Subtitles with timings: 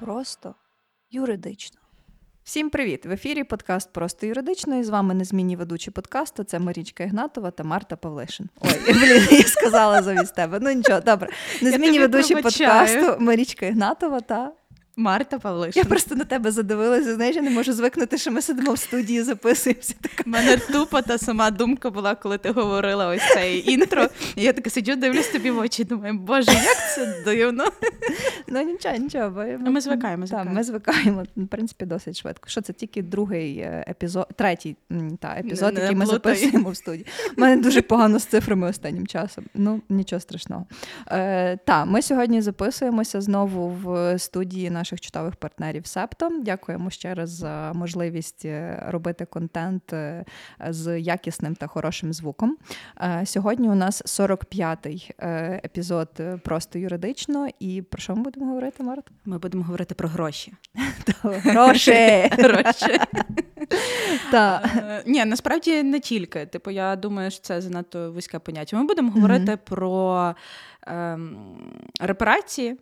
[0.00, 0.54] Просто
[1.10, 1.80] юридично.
[2.44, 3.06] Всім привіт!
[3.06, 4.76] В ефірі подкаст Просто юридично.
[4.76, 6.44] І з вами незмінні ведучі подкасту.
[6.44, 8.48] Це Марічка Ігнатова та Марта Павлишин.
[8.60, 10.58] Ой, блін, я сказала замість тебе.
[10.60, 11.28] Ну нічого, добре.
[11.62, 14.52] Незмінні ведучі подкасту Марічка Ігнатова та
[15.00, 15.82] Марта Павлишин.
[15.82, 17.14] Я просто на тебе задивилася.
[17.14, 19.94] Знаєш, я не можу звикнути, що ми сидимо в студії, записуємося.
[20.26, 24.08] У мене тупо та сама думка була, коли ти говорила ось це інтро.
[24.36, 25.84] І я така сиджу, дивлюсь тобі в очі.
[25.84, 27.64] Думаю, боже, як це дивно.
[28.48, 29.30] Ну нічого, нічого.
[29.30, 29.44] Бо...
[29.60, 30.26] Ну, ми звикаємо.
[30.26, 32.48] Так, Ми звикаємо, в принципі, досить швидко.
[32.48, 34.76] Що це тільки другий е, епізод, третій
[35.20, 37.06] та, епізод, не, який не ми записуємо в студії.
[37.38, 39.44] У мене дуже погано з цифрами останнім часом.
[39.54, 40.66] Ну, нічого страшного.
[41.08, 46.30] Е, Так, ми сьогодні записуємося знову в студії наших чудових партнерів Септо.
[46.42, 50.24] Дякуємо ще раз за можливість е, робити контент е,
[50.68, 52.56] з якісним та хорошим звуком.
[53.00, 55.10] Е, сьогодні у нас 45-й
[55.64, 56.08] епізод
[56.44, 57.48] просто юридично.
[57.60, 59.10] І про що ми будемо говорити, Марта?
[59.24, 60.52] Ми будемо говорити про гроші.
[61.22, 61.92] Гроші!
[62.30, 63.00] Гроші.
[65.06, 66.46] Ні, насправді не тільки.
[66.46, 68.76] Типу, я думаю, що це занадто вузьке поняття.
[68.76, 70.34] Ми будемо говорити про
[70.86, 71.36] ем,
[72.00, 72.76] репарації,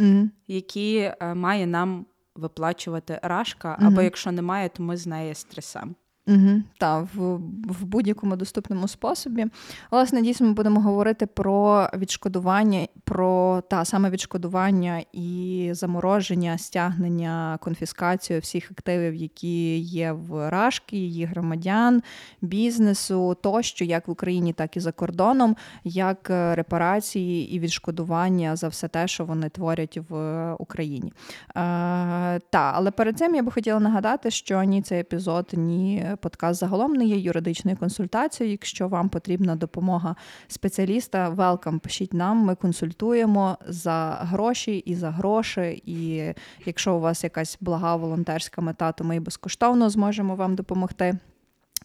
[0.46, 5.94] які е, має нам виплачувати рашка, або якщо немає, то ми з неї стресам.
[6.28, 9.46] Угу, Так, в в будь-якому доступному способі.
[9.90, 18.40] Власне, дійсно, ми будемо говорити про відшкодування, про та саме відшкодування і замороження, стягнення, конфіскацію
[18.40, 22.02] всіх активів, які є в Рашки, її громадян,
[22.40, 28.68] бізнесу, тощо, як в Україні, так і за кордоном, як е, репарації і відшкодування за
[28.68, 31.12] все те, що вони творять в Україні.
[31.48, 36.60] Е, Та, але перед цим я би хотіла нагадати, що ні цей епізод, ні подкаст
[36.60, 38.52] загалом не є юридичною консультацією.
[38.52, 40.16] Якщо вам потрібна допомога
[40.48, 45.82] спеціаліста, велкам, пишіть нам, ми консультуємо за гроші і за гроші.
[45.86, 46.32] І
[46.66, 51.18] якщо у вас якась блага волонтерська мета, то ми безкоштовно зможемо вам допомогти.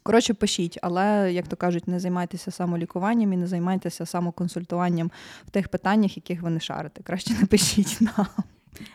[0.04, 5.12] Коротше, пишіть, але, як то кажуть, не займайтеся самолікуванням і не займайтеся самоконсультуванням
[5.48, 7.04] в тих питаннях, яких ви не шарите.
[7.04, 8.28] Краще напишіть нам.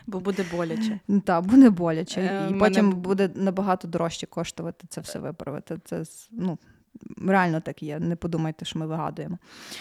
[0.07, 0.99] Бо буде боляче.
[1.23, 2.21] Так, буде боляче.
[2.21, 2.95] Е, і потім мене...
[2.95, 5.79] буде набагато дорожче коштувати це все виправити.
[5.85, 6.57] Це ну.
[7.27, 9.37] Реально так є, не подумайте, що ми вигадуємо.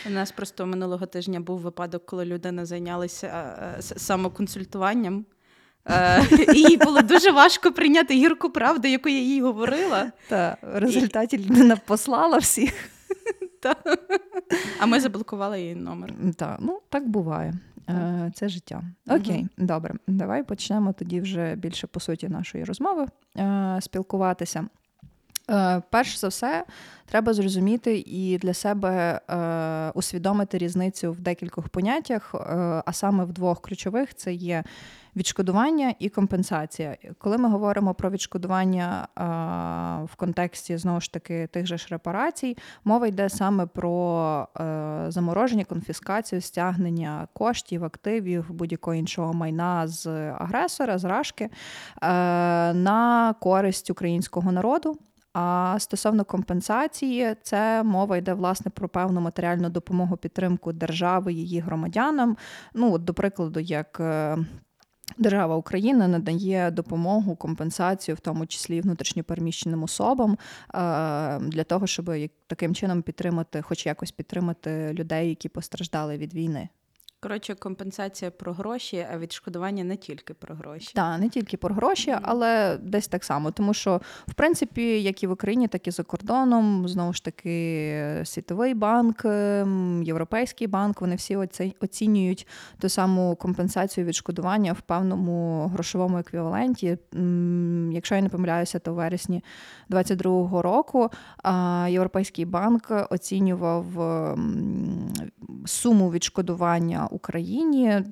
[0.07, 3.27] У нас просто минулого тижня був випадок, коли людина зайнялася
[3.79, 5.25] е, самоконсультуванням,
[5.87, 10.13] е, і їй було дуже важко прийняти гірку правду, яку я їй говорила.
[10.29, 12.73] Та в результаті людина послала всіх.
[14.81, 16.13] А ми заблокували її номер.
[16.37, 17.55] Так, ну так буває.
[17.89, 18.83] Е, це життя.
[19.11, 19.67] Окей, угу.
[19.67, 19.95] добре.
[20.07, 23.07] Давай почнемо тоді вже більше по суті нашої розмови
[23.39, 24.65] е, спілкуватися.
[25.51, 26.65] Е, перш за все,
[27.07, 32.39] треба зрозуміти і для себе е, усвідомити різницю в декількох поняттях, е,
[32.87, 34.65] а саме в двох ключових: це є
[35.19, 36.97] відшкодування і компенсація.
[37.19, 39.09] Коли ми говоримо про відшкодування
[40.13, 44.49] в контексті знову ж таки тих же ж репарацій, мова йде саме про
[45.09, 51.51] замороження, конфіскацію, стягнення коштів, активів, будь-якого іншого майна з агресора, з рашки
[52.73, 54.99] на користь українського народу.
[55.33, 62.37] А стосовно компенсації, це мова йде власне про певну матеріальну допомогу підтримку держави її громадянам.
[62.75, 64.39] Ну, до прикладу, як е,
[65.19, 70.39] Держава України надає допомогу, компенсацію, в тому числі внутрішньопереміщеним особам, е,
[71.39, 72.11] для того, щоб
[72.47, 76.69] таким чином підтримати, хоч якось підтримати людей, які постраждали від війни.
[77.21, 80.93] Коротше, компенсація про гроші, а відшкодування не тільки про гроші.
[80.95, 83.51] Так, не тільки про гроші, але десь так само.
[83.51, 88.23] Тому що, в принципі, як і в Україні, так і за кордоном, знову ж таки,
[88.25, 91.37] Світовий банк, ем, Європейський банк, вони всі
[91.81, 92.47] оцінюють
[92.79, 96.99] ту саму компенсацію відшкодування в певному грошовому еквіваленті.
[97.93, 99.45] Якщо я не помиляюся, то в вересні
[99.89, 101.11] 2022 року
[101.89, 103.87] Європейський банк оцінював
[105.67, 107.08] суму відшкодування.
[107.11, 108.05] Україні е,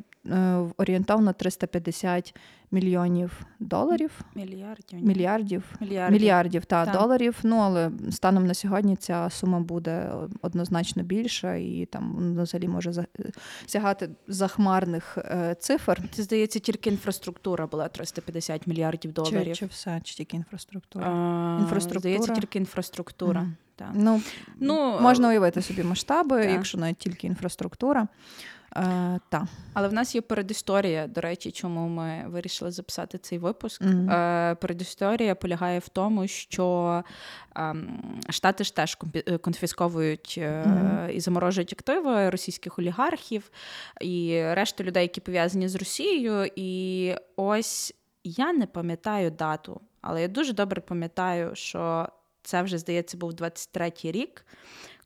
[0.76, 2.34] орієнтовно 350
[2.70, 4.20] мільйонів доларів.
[4.34, 5.02] Мільярдів.
[5.02, 5.64] Мільярдів.
[5.80, 7.38] Мільярдів, Мільярдів та, та доларів.
[7.42, 10.12] Ну але станом на сьогодні ця сума буде
[10.42, 13.06] однозначно більша і там взагалі може
[13.66, 16.02] сягати захмарних е, цифр.
[16.12, 19.44] Це здається, тільки інфраструктура була 350 мільярдів доларів.
[19.44, 21.06] Чи, чи все, чи тільки інфраструктура?
[21.06, 22.00] А, інфраструктура.
[22.00, 23.40] Здається, тільки інфраструктура.
[23.40, 23.52] Mm.
[23.76, 23.88] Так.
[23.94, 24.20] Ну,
[24.60, 26.50] ну, Можна уявити собі масштаби, так.
[26.50, 28.08] якщо навіть тільки інфраструктура.
[28.76, 29.46] Е, та.
[29.74, 33.82] Але в нас є передісторія, до речі, чому ми вирішили записати цей випуск.
[33.82, 34.12] Mm-hmm.
[34.12, 37.04] Е, Передісторія полягає в тому, що
[37.56, 37.74] е,
[38.30, 38.98] Штати ж теж
[39.40, 41.10] конфісковують mm-hmm.
[41.10, 43.50] і заморожують активи російських олігархів
[44.00, 46.50] і решту людей, які пов'язані з Росією.
[46.56, 47.94] І ось
[48.24, 52.08] я не пам'ятаю дату, але я дуже добре пам'ятаю, що
[52.42, 54.46] це вже, здається, був 23-й рік,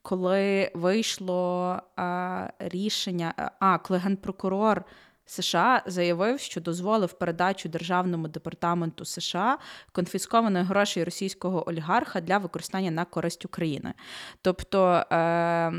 [0.02, 4.85] коли вийшло а, рішення, а коли генпрокурор
[5.31, 9.59] США заявив, що дозволив передачу Державному департаменту США
[9.93, 13.94] конфіскованих грошей російського олігарха для використання на користь України.
[14.43, 15.71] Тобто, е,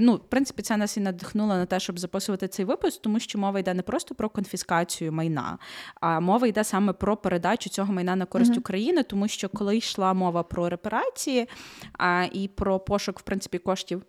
[0.00, 3.38] ну, в принципі, це нас і надихнуло на те, щоб записувати цей випуск, тому що
[3.38, 5.58] мова йде не просто про конфіскацію майна,
[6.00, 8.58] а мова йде саме про передачу цього майна на користь mm-hmm.
[8.58, 11.48] України, тому що коли йшла мова про репарації
[11.92, 14.02] а, і про пошук, в принципі, коштів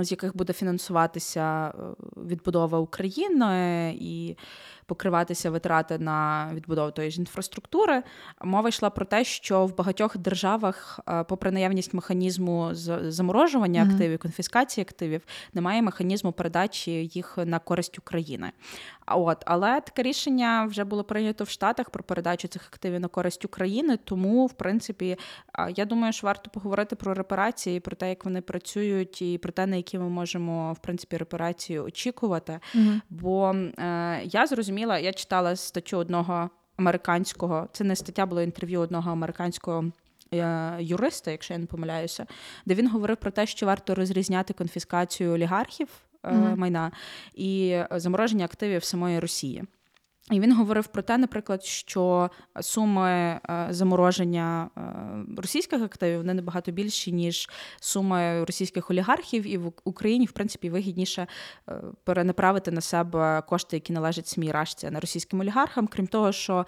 [0.00, 1.72] з яких буде фінансуватися е,
[2.16, 3.94] відбудова України.
[4.00, 4.36] І
[4.88, 8.02] покриватися витрати на відбудову тої ж інфраструктури.
[8.44, 13.92] Мова йшла про те, що в багатьох державах, е, попри наявність механізму заморожування mm-hmm.
[13.92, 15.22] активів, конфіскації активів,
[15.54, 18.52] немає механізму передачі їх на користь України.
[19.06, 23.44] От, але таке рішення вже було прийнято в Штатах про передачу цих активів на користь
[23.44, 23.98] України.
[24.04, 25.18] Тому, в принципі,
[25.76, 29.66] я думаю, що варто поговорити про репарації, про те, як вони працюють, і про те,
[29.66, 32.60] на які ми можемо в принципі репарації очікувати.
[32.74, 33.00] Mm-hmm.
[33.10, 39.10] Бо е, я зрозуміла, я читала статтю одного американського, це не стаття, було інтерв'ю одного
[39.10, 39.84] американського.
[40.34, 42.26] Е, юриста, якщо я не помиляюся,
[42.66, 45.88] де він говорив про те, що варто розрізняти конфіскацію олігархів
[46.22, 46.56] mm-hmm.
[46.56, 46.92] майна
[47.34, 49.64] і замороження активів самої Росії.
[50.30, 52.30] І він говорив про те, наприклад, що
[52.60, 53.40] суми е,
[53.70, 54.80] замороження е,
[55.36, 61.26] російських активів вони набагато більші, ніж суми російських олігархів, і в Україні, в принципі, вигідніше
[61.68, 65.86] е, перенаправити на себе кошти, які належать СМІ Рашці, на російським олігархам.
[65.86, 66.66] Крім того, що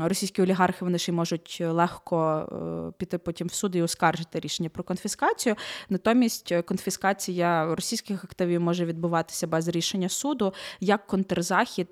[0.00, 5.56] російські олігархи вони ще можуть легко піти потім в суд і оскаржити рішення про конфіскацію.
[5.88, 11.88] Натомість конфіскація російських активів може відбуватися без рішення суду як контрзахід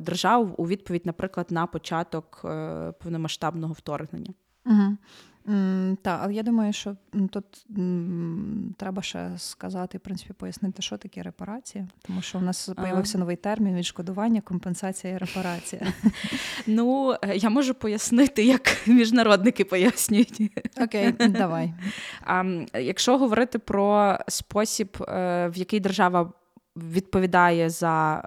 [0.00, 4.34] держав у відповідь, наприклад, на початок е, повномасштабного вторгнення.
[4.66, 4.96] Угу.
[6.02, 6.96] Так, але я думаю, що
[7.30, 7.66] тут
[8.76, 13.36] треба ще сказати, в принципі, пояснити, що таке репарація, тому що у нас з'явився новий
[13.36, 15.82] термін відшкодування, компенсація і репарація.
[16.66, 20.42] Ну, е, я можу пояснити, як міжнародники пояснюють.
[20.80, 21.74] Окей, давай.
[22.74, 26.32] Якщо говорити про спосіб, е, в який держава
[26.92, 28.22] відповідає за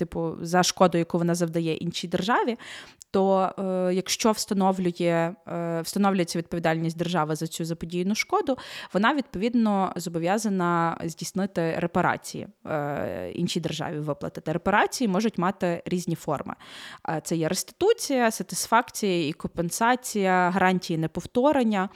[0.00, 2.56] типу, за шкоду, яку вона завдає іншій державі,
[3.10, 8.56] то е, якщо встановлює, е, встановлюється відповідальність держави за цю заподіяну шкоду,
[8.94, 14.52] вона відповідно зобов'язана здійснити репарації е, іншій державі виплатити.
[14.52, 16.54] Репарації можуть мати різні форми.
[17.22, 21.88] Це є реституція, сатисфакція і компенсація, гарантії неповторення.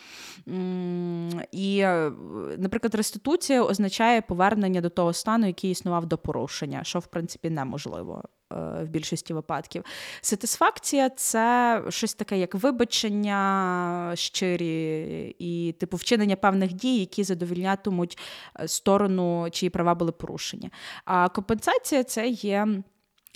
[1.53, 1.85] І,
[2.59, 8.23] наприклад, реституція означає повернення до того стану, який існував до порушення, що в принципі неможливо
[8.55, 9.85] Е, в більшості випадків.
[10.21, 18.19] Сатисфакція це щось таке, як вибачення щирі і типу вчинення певних дій, які задовільнятимуть
[18.61, 20.71] е, сторону, чиї права були порушені.
[21.05, 22.69] А компенсація це є.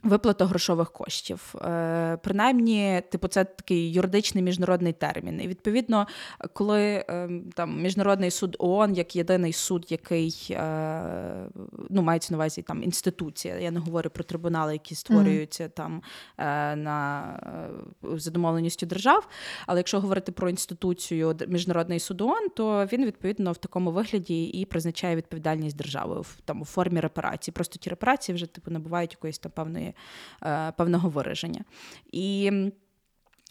[0.03, 5.41] Виплата грошових коштів, е, принаймні, типу, це такий юридичний міжнародний термін.
[5.41, 6.07] І відповідно,
[6.53, 11.49] коли е, там міжнародний суд ООН як єдиний суд, який е,
[11.91, 13.59] ну мається на увазі там інституція.
[13.59, 15.71] Я не говорю про трибунали, які створюються mm-hmm.
[15.71, 16.03] там
[16.83, 17.25] на
[18.03, 19.29] за домовленістю держав.
[19.67, 24.65] Але якщо говорити про інституцію міжнародний суд ООН, то він відповідно в такому вигляді і
[24.65, 27.53] призначає відповідальність держави в там у формі репарації.
[27.53, 29.88] Просто ті репарації вже типу набувають якоїсь там певної
[30.43, 31.65] е, певного вираження.
[32.13, 32.53] І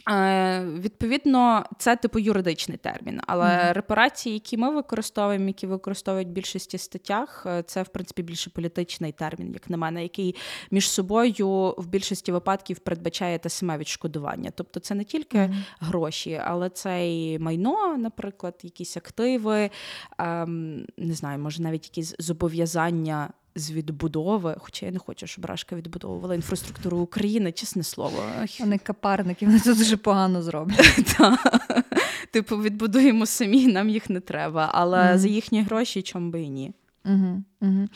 [0.09, 3.73] е, Відповідно, це типу юридичний термін, але mm-hmm.
[3.73, 9.11] репарації, які ми використовуємо, які використовують в більшості статтях, е, це в принципі більше політичний
[9.11, 10.35] термін, як на мене, який
[10.71, 14.51] між собою в більшості випадків передбачає те саме відшкодування.
[14.55, 15.63] Тобто, це не тільки mm-hmm.
[15.79, 19.69] гроші, але це і майно, наприклад, якісь активи,
[20.17, 25.75] ем, не знаю, може навіть якісь зобов'язання з відбудови, хоча я не хочу, щоб Рашка
[25.75, 28.23] відбудовувала інфраструктуру України, чесне слово.
[28.59, 31.17] Вони капарники, вони це дуже погано зроблять.
[32.31, 36.73] Типу, відбудуємо самі, нам їх не треба, але за їхні гроші чому би і ні.
[37.07, 37.87] Угу, угу.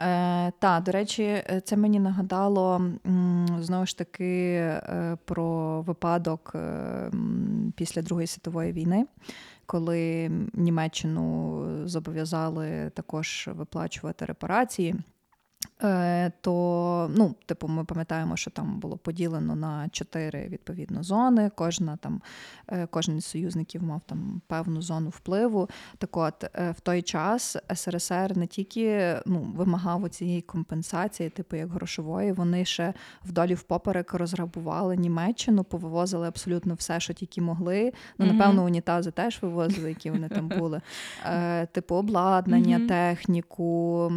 [0.00, 2.90] Е, Та, до речі, це мені нагадало
[3.60, 7.10] знову ж таки е, про випадок е,
[7.76, 9.06] після Другої світової війни,
[9.70, 14.94] коли Німеччину зобов'язали також виплачувати репарації.
[15.82, 21.50] Е, то, ну, типу, ми пам'ятаємо, що там було поділено на чотири відповідно зони.
[21.54, 22.22] Кожна там,
[22.68, 25.68] е, кожен із союзників мав там певну зону впливу.
[25.98, 31.70] Так от е, в той час СРСР не тільки ну, вимагав цієї компенсації, типу як
[31.70, 32.94] грошової, вони ще
[33.24, 37.92] вдолі впоперек розграбували Німеччину, повивозили абсолютно все, що тільки могли.
[38.18, 40.80] Ну, напевно, унітази теж вивозили, які вони там були.
[41.72, 44.12] Типу обладнання, техніку,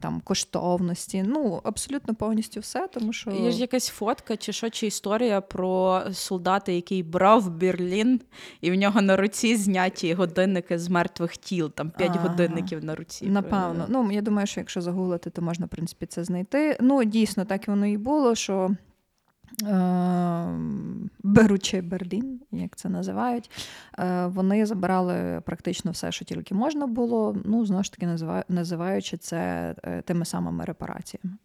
[0.00, 1.24] там коштовні коштовності.
[1.26, 2.88] Ну, абсолютно повністю все.
[2.92, 3.30] тому що...
[3.30, 8.20] Є ж якась фотка чи що, чи історія про солдата, який брав Берлін,
[8.60, 12.28] і в нього на руці зняті годинники з мертвих тіл, там п'ять ага.
[12.28, 13.26] годинників на руці.
[13.26, 13.86] Напевно.
[13.88, 16.76] Ну, я думаю, що якщо загуглити, то можна, в принципі, це знайти.
[16.80, 18.70] Ну, дійсно, так воно і було, що.
[19.66, 23.50] Ем, беручи Берлін, як це називають,
[23.98, 27.36] е, вони забирали практично все, що тільки можна було.
[27.44, 28.08] Ну, знову ж таки,
[28.48, 31.36] називаючи це е, тими самими репараціями.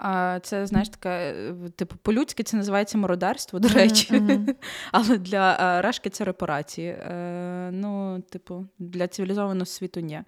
[0.00, 1.34] А це, знаєш, таке,
[1.76, 4.14] типу, по-людськи це називається мародерство, до речі.
[4.14, 4.54] Mm-hmm.
[4.92, 6.88] Але для а, решки це репарації.
[6.88, 10.20] Е, Ну, типу, для цивілізованого світу ні.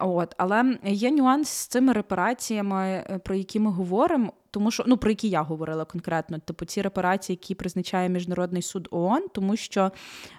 [0.00, 0.34] От.
[0.38, 5.10] Але є нюанс з цими репараціями, е, про які ми говоримо, тому що ну про
[5.10, 9.92] які я говорила конкретно, типу ці репарації, які призначає Міжнародний суд ООН, тому що.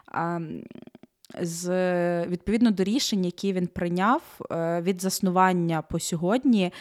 [0.08, 0.40] А,
[1.42, 6.72] з відповідно до рішень, які він прийняв е, від заснування по сьогодні,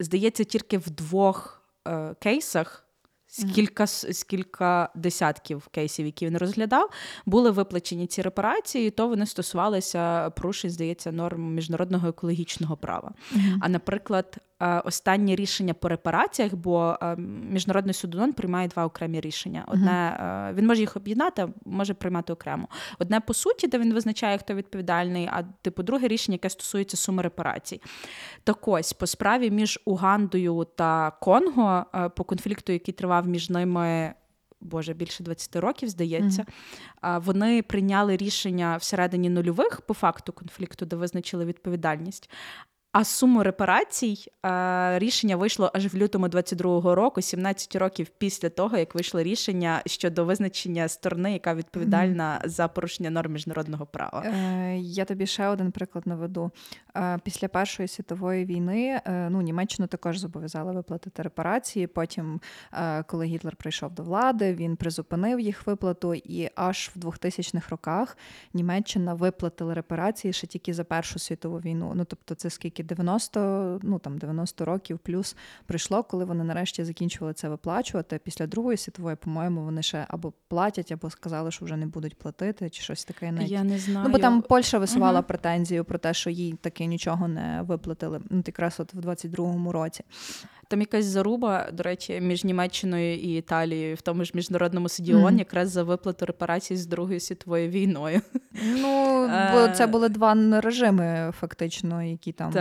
[0.00, 2.82] здається, тільки в двох е, кейсах.
[3.28, 6.90] Скільки скільки десятків кейсів, які він розглядав,
[7.26, 13.12] були виплачені ці репарації, то вони стосувалися порушень, здається, норм міжнародного екологічного права.
[13.32, 13.58] Mm-hmm.
[13.60, 14.38] А наприклад,
[14.84, 17.16] останнє рішення по репараціях, бо е,
[17.50, 19.64] міжнародний суд ООН приймає два окремі рішення.
[19.68, 20.54] Одне uh-huh.
[20.54, 22.68] він може їх об'єднати, може приймати окремо.
[22.98, 27.22] Одне по суті, де він визначає, хто відповідальний, а типу друге рішення, яке стосується суми
[27.22, 27.80] репарацій.
[28.44, 31.86] Так ось по справі між Угандою та Конго
[32.16, 34.14] по конфлікту, який тривав між ними.
[34.60, 36.46] Боже, більше 20 років, здається,
[37.02, 37.20] mm-hmm.
[37.20, 42.30] вони прийняли рішення всередині нульових по факту конфлікту, де визначили відповідальність.
[42.98, 48.76] А суму репарацій е, рішення вийшло аж в лютому 22-го року, 17 років після того,
[48.76, 52.48] як вийшло рішення щодо визначення сторони, яка відповідальна mm-hmm.
[52.48, 54.22] за порушення норм міжнародного права.
[54.26, 56.50] Е, Я тобі ще один приклад наведу.
[56.96, 61.86] Е, Після Першої світової війни е, ну, Німеччину також зобов'язали виплатити репарації.
[61.86, 62.40] Потім,
[62.72, 68.16] е, коли Гітлер прийшов до влади, він призупинив їх виплату, і аж в 2000-х роках
[68.54, 71.92] Німеччина виплатила репарації ще тільки за Першу світову війну.
[71.94, 77.34] Ну тобто, це скільки 90 ну там 90 років плюс прийшло, коли вони нарешті закінчували
[77.34, 78.20] це виплачувати.
[78.24, 82.70] Після Другої світової, по-моєму, вони ще або платять, або сказали, що вже не будуть платити,
[82.70, 83.32] чи щось таке.
[83.32, 83.50] Навіть.
[83.50, 84.06] Я не знаю.
[84.06, 85.28] Ну, бо там Польща висувала угу.
[85.28, 88.20] претензію про те, що їй таки нічого не виплатили.
[88.30, 90.04] Ну, якраз от в 22-му році.
[90.68, 95.34] Там якась заруба, до речі, між Німеччиною і Італією в тому ж міжнародному суді ООН
[95.34, 95.38] mm-hmm.
[95.38, 98.20] якраз за виплату репарацій з Другою світовою війною.
[98.62, 102.54] Ну бо це були два режими, фактично, які там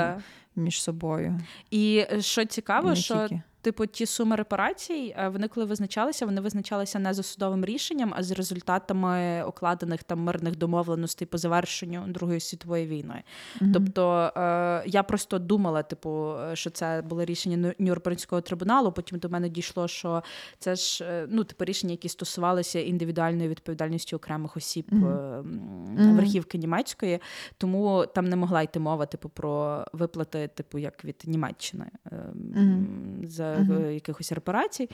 [0.55, 1.39] між собою.
[1.71, 3.29] І що цікаво, що
[3.65, 8.23] типу, ті суми репарацій, е, вони коли визначалися, вони визначалися не за судовим рішенням, а
[8.23, 13.23] з результатами укладених там мирних домовленостей по завершенню Другої світової війни.
[13.23, 13.71] Mm-hmm.
[13.73, 18.91] Тобто е, я просто думала, типу, що це було рішення Нюрнберзького трибуналу.
[18.91, 20.23] Потім до мене дійшло, що
[20.59, 26.15] це ж е, ну, типу, рішення, які стосувалися індивідуальної відповідальності окремих осіб mm-hmm.
[26.15, 27.19] верхівки німецької,
[27.57, 31.85] тому там не могла йти мова, типу, про виплати, типу, як від Німеччини.
[32.11, 33.27] Mm-hmm.
[33.27, 33.89] за uh-huh.
[33.89, 34.89] якихось репарацій.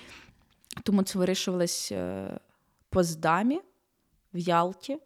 [0.83, 2.39] Тому це вирішувалось е,
[2.89, 3.61] по здамі
[4.33, 4.97] в Ялті.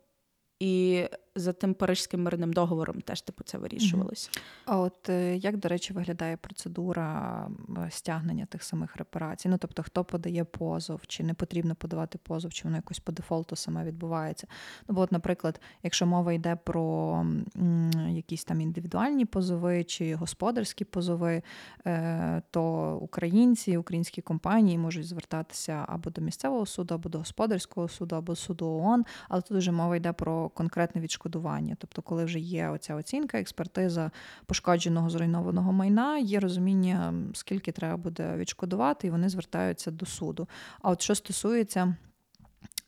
[0.59, 4.29] І за тим Парижським мирним договором теж типу це вирішувалося.
[4.65, 7.47] А от е, як, до речі, виглядає процедура
[7.89, 9.49] стягнення тих самих репарацій?
[9.49, 13.55] Ну тобто, хто подає позов, чи не потрібно подавати позов, чи воно якось по дефолту
[13.55, 14.47] саме відбувається?
[14.87, 17.13] Ну, бо, от, наприклад, якщо мова йде про
[17.57, 21.41] м, якісь там індивідуальні позови чи господарські позови,
[21.87, 28.15] е, то українці, українські компанії можуть звертатися або до місцевого суду, або до господарського суду,
[28.15, 31.75] або суду ООН, але тут вже мова йде про конкретне відшкодування відшкодування.
[31.79, 34.11] Тобто, коли вже є оця оцінка, експертиза
[34.45, 40.47] пошкодженого зруйнованого майна, є розуміння, скільки треба буде відшкодувати, і вони звертаються до суду.
[40.81, 41.95] А от що стосується.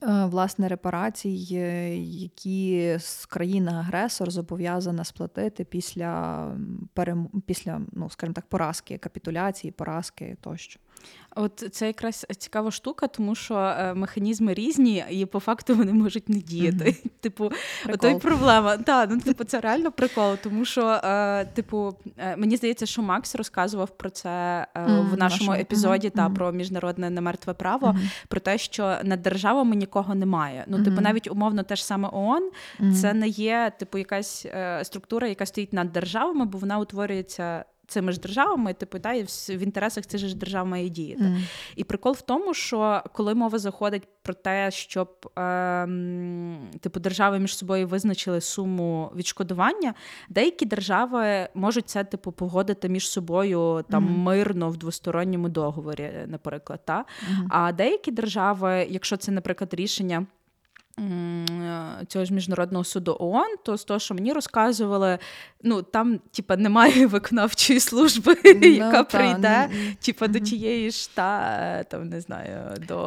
[0.04, 2.98] Е, власне, репарацій, е, які
[3.30, 6.52] країна-агресор зобов'язана сплатити після
[6.94, 7.30] перем...
[7.46, 10.80] після, ну скажімо так, поразки, капітуляції, поразки тощо.
[11.40, 16.30] От це якраз цікава штука, тому що е, механізми різні, і по факту вони можуть
[16.30, 16.86] не діяти.
[16.86, 17.10] Mm-hmm.
[17.20, 17.52] Типу,
[17.90, 18.78] ото й проблема.
[18.88, 23.36] Так, ну типу, це реально прикол, тому що, е, типу, е, мені здається, що Макс
[23.36, 24.30] розказував про це
[24.76, 25.10] mm-hmm.
[25.10, 27.96] в нашому епізоді та про міжнародне немертве право,
[28.28, 30.66] про те, що над державами нікого немає.
[30.68, 32.52] Ну, типу, навіть умовно, те ж саме ООН,
[33.02, 34.46] це не є типу якась
[34.84, 39.64] структура, яка стоїть над державами, бо вона утворюється цими ж державами, типу, та, і в
[39.64, 41.24] інтересах цих ж держав має діяти.
[41.24, 41.42] Mm.
[41.76, 45.88] І прикол в тому, що коли мова заходить про те, щоб е,
[46.80, 49.94] типу, держави між собою визначили суму відшкодування,
[50.30, 54.18] деякі держави можуть це типу погодити між собою там mm.
[54.18, 56.80] мирно в двосторонньому договорі, наприклад.
[56.86, 57.00] Та?
[57.00, 57.46] Mm.
[57.50, 60.26] А деякі держави, якщо це, наприклад, рішення.
[61.00, 65.18] Е, цього ж міжнародного суду ООН, то з того, що мені розказували,
[65.64, 69.96] ну там типа немає виконавчої служби, no, ну, яка та, прийде, не...
[70.02, 70.32] типа mm-hmm.
[70.32, 72.98] до тієї ж та там не знаю, до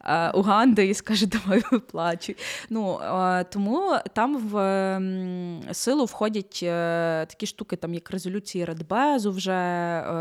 [0.00, 2.36] а, Уганди і скаже, давай виплачуй.
[2.70, 9.30] Ну а, тому там в м, силу входять а, такі штуки, там як резолюції Радбезу,
[9.30, 9.58] вже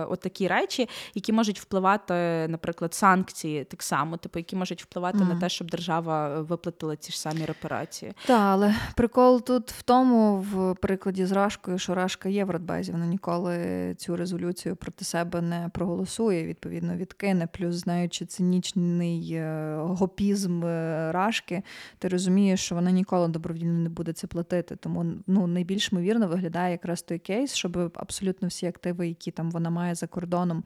[0.09, 2.13] от такі речі, які можуть впливати,
[2.47, 5.33] наприклад, санкції так само, типу, які можуть впливати mm-hmm.
[5.33, 8.13] на те, щоб держава виплатила втратили ті ж самі репарації.
[8.25, 12.91] Так, але прикол тут в тому, в прикладі з Рашкою, що Рашка є в Радбезі,
[12.91, 17.47] вона ніколи цю резолюцію проти себе не проголосує, відповідно, відкине.
[17.47, 21.63] Плюс, знаючи цинічний е, гопізм е, Рашки,
[21.99, 24.75] ти розумієш, що вона ніколи добровільно не буде це платити.
[24.75, 29.69] Тому ну, найбільш ймовірно виглядає якраз той кейс, щоб абсолютно всі активи, які там вона
[29.69, 30.63] має за кордоном,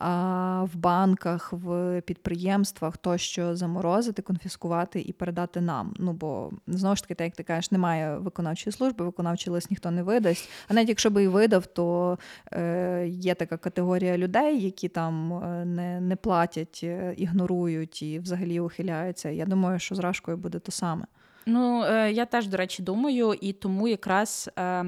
[0.00, 5.94] в банках, в підприємствах, тощо заморозити, конфіскувати і передати нам.
[5.98, 9.90] Ну бо знову ж таки, так як ти кажеш, немає виконавчої служби, виконавчий лист ніхто
[9.90, 10.48] не видасть.
[10.68, 12.18] А навіть якщо би і видав, то
[12.52, 18.60] е, є така категорія людей, які там е, не не платять, е, ігнорують і взагалі
[18.60, 19.28] ухиляються.
[19.28, 21.06] Я думаю, що з Рашкою буде то саме.
[21.46, 24.50] Ну е, я теж до речі думаю, і тому якраз.
[24.58, 24.84] Е,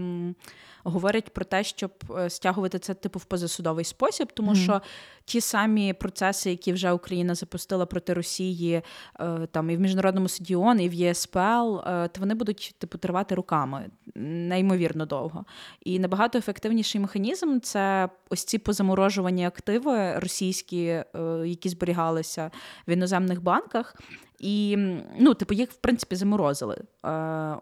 [0.90, 4.56] говорять про те, щоб е, стягувати це типу в позасудовий спосіб, тому mm.
[4.56, 4.82] що
[5.24, 8.82] ті самі процеси, які вже Україна запустила проти Росії,
[9.20, 12.98] е, там і в міжнародному суді ООН, і в ЄСПЛ, е, то вони будуть типу
[12.98, 15.44] тривати руками неймовірно довго.
[15.84, 21.04] І набагато ефективніший механізм це ось ці позаморожувані активи російські,
[21.44, 22.50] які зберігалися
[22.88, 23.96] в іноземних банках.
[24.38, 24.76] І
[25.18, 26.76] ну, типу, їх в принципі заморозили.
[27.04, 27.10] Е,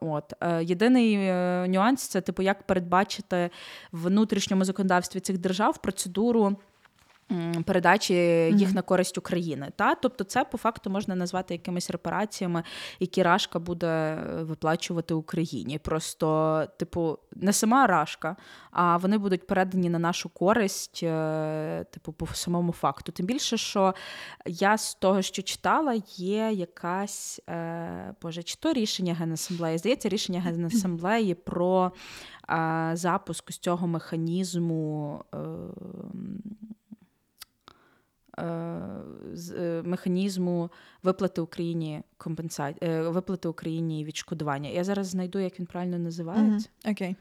[0.00, 0.32] от.
[0.40, 3.50] Е, Єдиний е, нюанс це типу, як передбачити
[3.92, 6.56] в внутрішньому законодавстві цих держав процедуру
[7.64, 8.14] передачі
[8.54, 9.72] їх на користь України.
[9.76, 9.94] Та?
[9.94, 12.62] Тобто, це по факту можна назвати якимись репараціями,
[13.00, 15.78] які Рашка буде е, виплачувати Україні.
[15.78, 18.36] Просто, типу, не сама Рашка,
[18.70, 23.12] а вони будуть передані на нашу користь, е, типу, по самому факту.
[23.12, 23.94] Тим більше, що
[24.46, 29.78] я з того, що читала, є якась е, боже, чи то рішення Генасамблеї?
[29.78, 31.92] Здається, рішення Генасамблеї про
[32.92, 35.24] запуск з цього механізму.
[35.34, 36.75] Е, е,
[39.85, 40.70] механізму
[41.06, 44.70] виплати Україні компенсації, е, виплати Україні відшкодування.
[44.70, 46.68] Я зараз знайду, як він правильно називається.
[46.90, 47.16] Окей,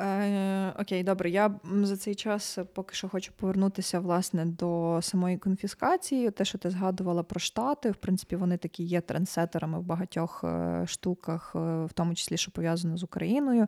[0.00, 1.30] uh, окей, добре.
[1.30, 6.30] Я за цей час поки що хочу повернутися власне до самої конфіскації.
[6.30, 10.44] Те, що ти згадувала про штати, в принципі, вони такі є трендсетерами в багатьох
[10.86, 13.66] штуках, в тому числі, що пов'язано з Україною,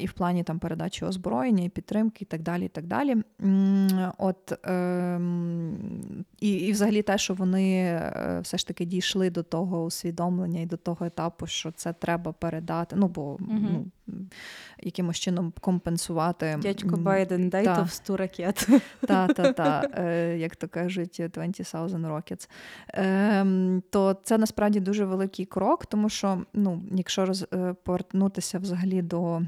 [0.00, 2.64] і в плані там передачі озброєння і підтримки, і так далі.
[2.64, 3.16] І так далі.
[4.18, 5.74] От um,
[6.40, 10.66] і, і взагалі те, що вони е, все ж таки дійшли до того усвідомлення і
[10.66, 12.96] до того етапу, що це треба передати.
[12.96, 13.40] Ну бо угу.
[13.50, 13.86] ну,
[14.82, 16.58] якимось чином компенсувати.
[16.62, 18.68] Дядько Байден, дай та, товсту ракет.
[19.00, 22.48] Та, та, та, е, як то кажуть, 20,000 Rockets.
[22.88, 29.02] Е, То це насправді дуже великий крок, тому що ну, якщо роз, е, повернутися взагалі
[29.02, 29.42] до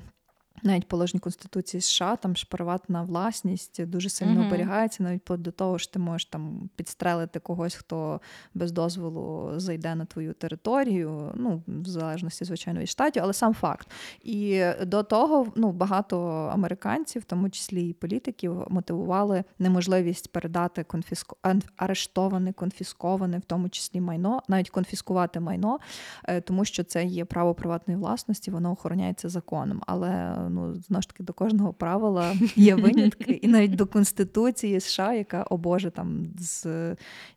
[0.67, 4.47] навіть положення Конституції США, там ж приватна власність дуже сильно uh-huh.
[4.47, 8.21] оберігається, навіть до того, що ти можеш там підстрелити когось, хто
[8.55, 13.91] без дозволу зайде на твою територію, ну, в залежності, звичайно, від штатів, але сам факт.
[14.23, 16.21] І до того ну, багато
[16.53, 21.37] американців, в тому числі і політиків, мотивували неможливість передати конфіску...
[21.77, 25.79] арештоване, конфісковане, в тому числі майно, навіть конфіскувати майно,
[26.25, 29.83] е, тому що це є право приватної власності, воно охороняється законом.
[29.87, 35.13] Але ну знову ж таки до кожного правила є винятки, і навіть до Конституції США,
[35.13, 36.67] яка о Боже, там з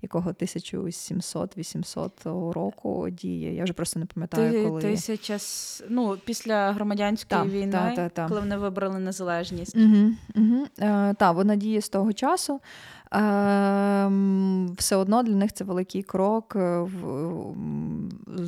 [0.02, 3.54] якого 1700-800 року діє.
[3.54, 5.38] Я вже просто не пам'ятаю, коли тисяча
[5.90, 9.78] ну після громадянської та, війни, та, та, коли вони вибрали незалежність.
[9.78, 10.68] Угу, угу.
[10.80, 12.60] Е, та вона діє з того часу.
[13.12, 16.88] Ем, все одно для них це великий крок е,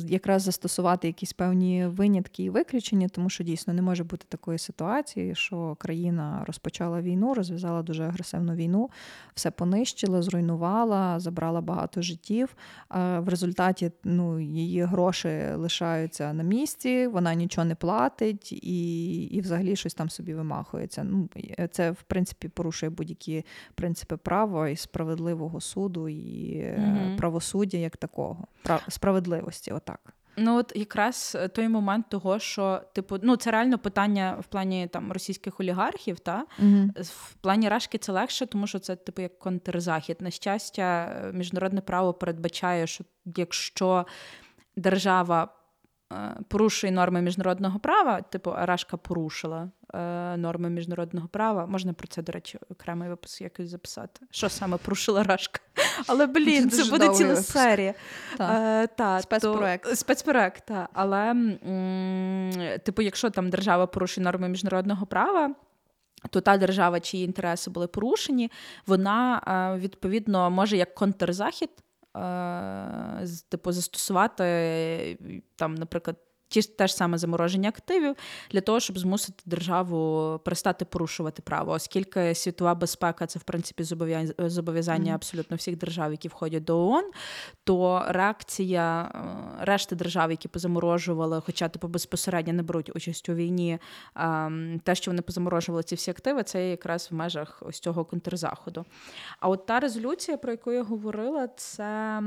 [0.08, 5.34] якраз застосувати якісь певні винятки і виключення, тому що дійсно не може бути такої ситуації,
[5.34, 8.90] що країна розпочала війну, розв'язала дуже агресивну війну,
[9.34, 12.56] все понищила, зруйнувала, забрала багато життів.
[13.18, 19.76] В результаті ну, її гроші лишаються на місці, вона нічого не платить і і взагалі
[19.76, 21.04] щось там собі вимахується.
[21.04, 21.28] Ну,
[21.70, 23.44] Це, в принципі, порушує будь-які
[23.74, 28.46] принципи права і справедливого суду, і mm правосуддя як такого.
[28.88, 30.14] Справедливості, отак.
[30.36, 34.88] Ну, от якраз е, той момент того, що типу, ну це реально питання в плані
[34.92, 39.38] там російських олігархів, та mm в плані Рашки це легше, тому що це типу як
[39.38, 40.20] контрзахід.
[40.20, 43.04] На щастя, е, міжнародне право передбачає, що
[43.36, 44.06] якщо
[44.76, 45.48] держава
[46.48, 51.66] порушує норми міжнародного права, типу Арашка порушила е, норми міжнародного права.
[51.66, 54.20] Можна про це, до речі, окремий випуск якось записати.
[54.30, 55.60] Що саме порушила Арашка?
[56.06, 57.94] Але блін, це, це буде ціла серія.
[58.38, 58.82] Та.
[58.82, 59.84] Е, та, спецпроект.
[59.84, 60.88] То, спецпроект, та.
[60.92, 65.54] Але, м- типу, якщо там держава порушує норми міжнародного права.
[66.30, 68.50] То та держава, чиї інтереси були порушені,
[68.86, 71.91] вона е, відповідно може як контрзахід Е,
[73.48, 75.18] типу, застосувати
[75.56, 76.16] там, наприклад,
[76.52, 78.16] ті ж саме замороження активів
[78.50, 83.84] для того, щоб змусити державу перестати порушувати право, оскільки світова безпека це в принципі
[84.38, 87.10] зобов'язання абсолютно всіх держав, які входять до ООН,
[87.64, 93.78] то реакція е, решти держав, які позаморожували, хоча типу безпосередньо не беруть участь у війні,
[94.16, 98.84] ем, те, що вони позаморожували ці всі активи, це якраз в межах ось цього контрзаходу.
[99.40, 102.22] А от та резолюція, про яку я говорила, це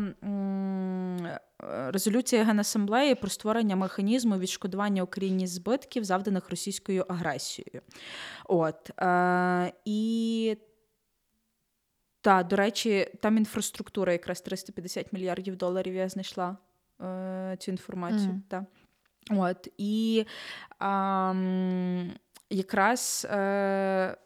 [1.70, 7.82] резолюція Генасамблеї про створення механізму відшкодування Україні збитків, завданих російською агресією.
[8.46, 10.58] От е, і
[12.22, 16.58] та, до речі, там інфраструктура, якраз 350 мільярдів доларів я знайшла
[17.02, 18.32] е, цю інформацію.
[18.32, 18.42] Mm.
[18.48, 18.66] Та.
[19.32, 20.26] От, І
[20.82, 20.96] е,
[22.50, 24.18] якраз е,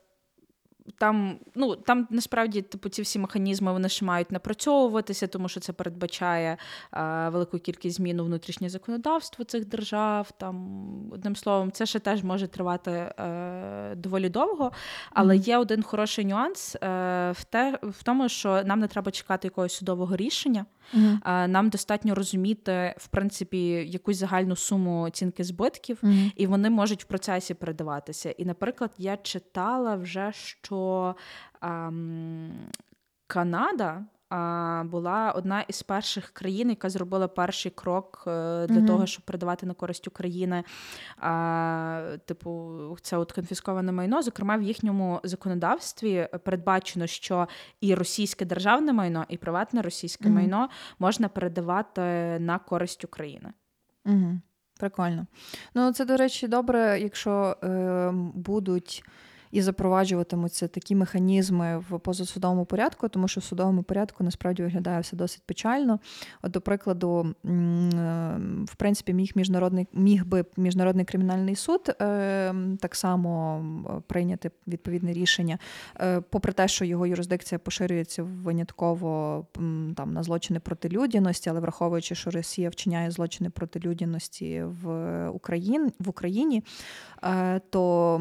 [0.97, 5.73] там ну, там насправді типу, ці всі механізми вони ще мають напрацьовуватися, тому що це
[5.73, 6.57] передбачає
[6.93, 10.31] е, велику кількість змін у внутрішнє законодавство цих держав.
[10.37, 14.71] Там, Одним словом, це ще теж може тривати е, доволі довго.
[15.11, 15.47] Але mm-hmm.
[15.47, 16.79] є один хороший нюанс е,
[17.31, 20.65] в те, в тому, що нам не треба чекати якогось судового рішення.
[20.93, 21.47] Mm-hmm.
[21.47, 26.31] Нам достатньо розуміти, в принципі, якусь загальну суму оцінки збитків, mm-hmm.
[26.35, 28.31] і вони можуть в процесі передаватися.
[28.31, 31.15] І, наприклад, я читала вже, що
[31.61, 32.51] ем,
[33.27, 34.05] Канада
[34.83, 38.87] була одна із перших країн, яка зробила перший крок е, для mm-hmm.
[38.87, 40.63] того, щоб передавати на користь України.
[41.17, 44.21] А, Типу, це от конфісковане майно.
[44.21, 47.47] Зокрема, в їхньому законодавстві передбачено, що
[47.81, 50.33] і російське державне майно, і приватне російське mm-hmm.
[50.33, 52.01] майно можна передавати
[52.39, 53.53] на користь України.
[54.05, 54.39] Угу.
[54.79, 55.25] Прикольно.
[55.75, 59.03] Ну, це, до речі, добре, якщо е, будуть
[59.51, 65.15] і запроваджуватимуться такі механізми в позасудовому порядку, тому що в судовому порядку насправді виглядає все
[65.15, 65.99] досить печально.
[66.41, 67.49] От, до прикладу, е,
[68.65, 73.63] в принципі, міг міжнародний міг би міжнародний кримінальний суд е, так само
[74.07, 75.57] прийняти відповідне рішення,
[75.99, 79.45] е, попри те, що його юрисдикція поширюється винятково
[79.95, 85.79] там на злочини проти людяності, але враховуючи, що Росія вчиняє злочини проти людяності в Україні
[85.99, 86.63] в Україні,
[87.69, 88.17] то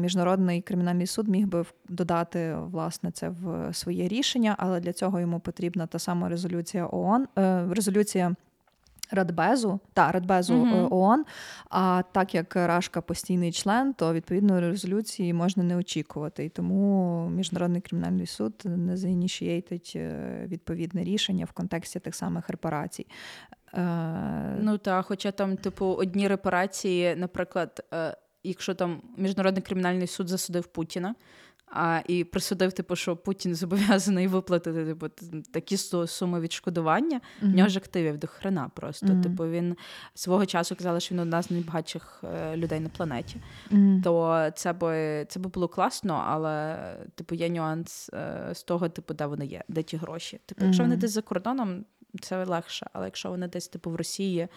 [0.00, 5.40] міжнародний кримінальний суд міг би додати власне це в своє рішення, але для цього йому
[5.40, 8.34] потрібна та сама резолюція ООН, е, резолюція.
[9.12, 10.94] Радбезу та Радбезу mm-hmm.
[10.94, 11.24] ООН.
[11.70, 16.44] А так як Рашка постійний член, то відповідно резолюції можна не очікувати.
[16.44, 23.06] І тому міжнародний кримінальний суд не заініцієйтить е, відповідне рішення в контексті тих самих репарацій.
[24.58, 27.84] Ну так, хоча там, типу, одні репарації, наприклад,
[28.44, 31.14] якщо там міжнародний кримінальний суд засудив Путіна.
[31.72, 35.08] А, І присудив, типу, що Путін зобов'язаний виплатити типу,
[35.52, 35.76] такі
[36.06, 37.52] суми відшкодування, mm-hmm.
[37.52, 39.06] в нього ж активів до хрена просто.
[39.06, 39.22] Mm-hmm.
[39.22, 39.76] Типу, він
[40.14, 43.36] свого часу казали, що він одна з найбагатших е, людей на планеті.
[43.70, 44.02] Mm-hmm.
[44.02, 46.76] То це би це би було класно, але
[47.14, 50.40] типу, є нюанс е, з того, типу, де вони є, де ті гроші.
[50.46, 51.84] Типу, якщо вони десь за кордоном,
[52.20, 54.48] це легше, але якщо вони десь типу в Росії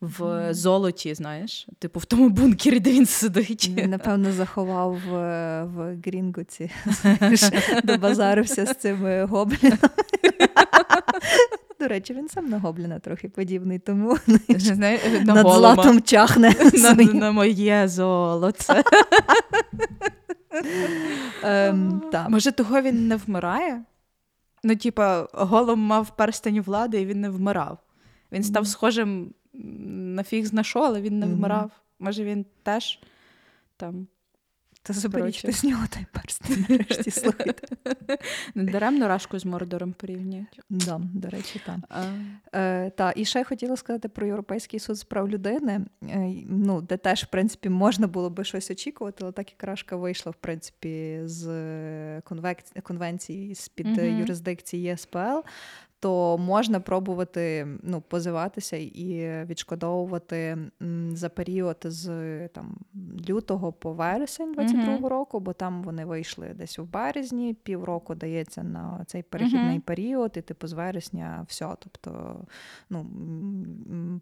[0.00, 3.70] в золоті, знаєш, типу в тому бункері, де він сидить.
[3.86, 5.10] Напевно, заховав в
[5.64, 6.70] в Грінгоці,
[7.84, 9.78] добазарився з цими гоблінами.
[11.80, 16.54] До речі, він сам на гобліна трохи подібний, тому Знає, на над златом чахне.
[16.74, 18.84] На, на моє золоце.
[21.42, 23.82] Ем, Може, того він не вмирає?
[24.64, 27.78] Ну, типа, голом мав перстень влади, і він не вмирав.
[28.32, 31.70] Він став схожим на фіг знайшов, але він не вмирав.
[31.98, 33.00] Може, він теж
[33.76, 34.06] там.
[34.86, 37.76] Та заберіть з нього той перстень, нарешті, слухайте.
[38.54, 40.60] Даремно рашку з Мордором порівнюють.
[40.70, 42.06] Да, До речі, так.
[42.54, 46.80] Е, та, І ще я хотіла сказати про Європейський суд з прав людини, е, ну,
[46.80, 50.36] де теж, в принципі, можна було би щось очікувати, але так як Рашка вийшла, в
[50.36, 52.20] принципі, з
[52.82, 55.40] конвенції з-під mm юрисдикції ЄСПЛ,
[56.00, 60.58] то можна пробувати ну, позиватися і відшкодовувати
[61.12, 62.08] за період з
[62.48, 62.76] там
[63.28, 65.08] лютого по вересень 22-го mm-hmm.
[65.08, 69.80] року, бо там вони вийшли десь у березні, півроку дається на цей перехідний mm-hmm.
[69.80, 71.68] період, і типу з вересня все.
[71.78, 72.40] Тобто,
[72.90, 73.06] ну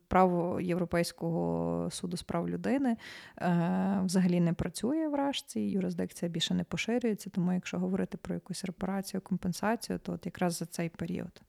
[0.08, 2.96] право Європейського суду з прав людини
[3.38, 7.30] е, взагалі не працює в Рашці, юрисдикція більше не поширюється.
[7.30, 11.42] Тому, якщо говорити про якусь репарацію, компенсацію, то от якраз за цей період.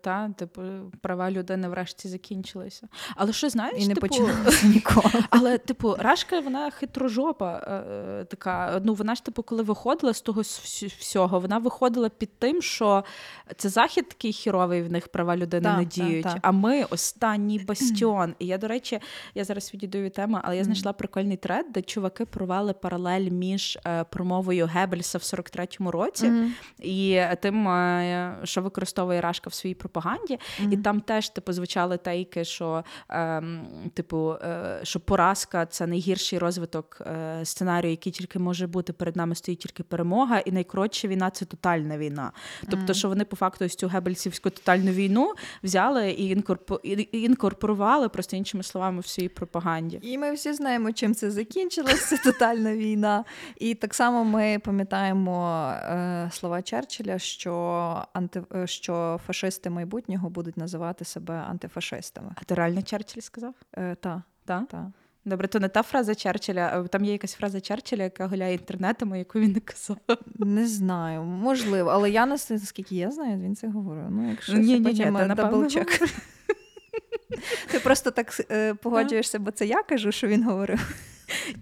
[0.00, 0.62] Та, типу,
[1.00, 2.88] права людини врешті закінчилися.
[3.16, 4.06] Але що знаєш, І не типу,
[4.64, 5.24] ніколи.
[5.30, 8.80] Але, типу, Рашка, вона хитрожопа е, е, така.
[8.84, 10.40] Ну, вона ж, типу, коли виходила з того
[10.98, 13.04] всього, вона виходила під тим, що
[13.56, 16.22] це захід такий хіровий, в них права людини та, не діють.
[16.22, 16.38] Та, та.
[16.42, 18.34] А ми останній бастіон.
[18.38, 19.00] І я, до речі,
[19.34, 23.78] я зараз відійду від теми, але я знайшла прикольний тред, де чуваки провели паралель між
[23.86, 26.50] е, промовою Геббельса в 43-му році mm-hmm.
[26.82, 27.64] і тим,
[28.46, 30.72] що використовує Рашка в своїй пропаганді, mm-hmm.
[30.72, 36.98] і там теж типу звучали тейки, що ем, типу, е, що поразка це найгірший розвиток
[37.00, 41.44] е, сценарію, який тільки може бути перед нами стоїть тільки перемога, і найкоротша війна це
[41.44, 42.32] тотальна війна.
[42.60, 42.94] Тобто, mm-hmm.
[42.94, 46.80] що вони по факту ось цю гебельсівську тотальну війну взяли і, інкорпо...
[47.12, 49.98] інкорпорували просто іншими словами в своїй пропаганді.
[50.02, 52.16] І ми всі знаємо, чим це закінчилося.
[52.16, 53.24] Це тотальна війна.
[53.56, 57.52] І так само ми пам'ятаємо е, слова Черчилля, що
[58.12, 58.66] анти е,
[59.18, 62.32] що фашисти майбутнього будуть називати себе антифашистами.
[62.34, 63.54] А ти реально Черчилль сказав?
[63.76, 64.20] Е, Так.
[64.44, 64.66] Та?
[64.70, 64.92] Та.
[65.24, 69.38] Добре, то не та фраза Черчилля, там є якась фраза Черчилля, яка гуляє інтернетом, яку
[69.38, 69.96] він не казав.
[70.38, 74.04] Не знаю, можливо, але я наскільки я знаю, він це говорив.
[74.10, 76.00] Ну, якщо ні, ні, ні, даблчек.
[77.70, 80.94] Ти просто так е, погоджуєшся, бо це я кажу, що він говорив.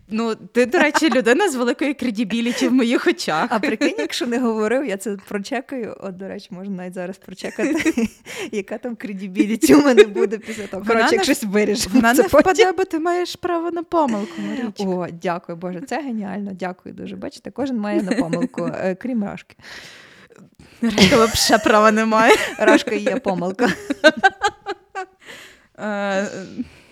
[0.09, 3.46] Ну, ти, до речі, людина з великою кредібіліті в моїх очах.
[3.50, 5.96] А прикинь, якщо не говорив, я це прочекаю.
[6.00, 8.09] От, до речі, можна навіть зараз прочекати,
[8.52, 10.85] яка там кредібіліті у мене буде після того.
[10.85, 11.94] Коротше, як щось вирішимо.
[11.94, 14.33] Вона не впаде, бо ти маєш право на помилку.
[14.48, 14.85] Марічка.
[14.85, 16.50] О, дякую, Боже, це геніально.
[16.55, 17.16] Дякую дуже.
[17.16, 19.57] Бачите, кожен має на помилку, е, крім Рашки.
[20.83, 22.35] Рашка взагалі права немає.
[22.59, 23.68] Рашка є помилка.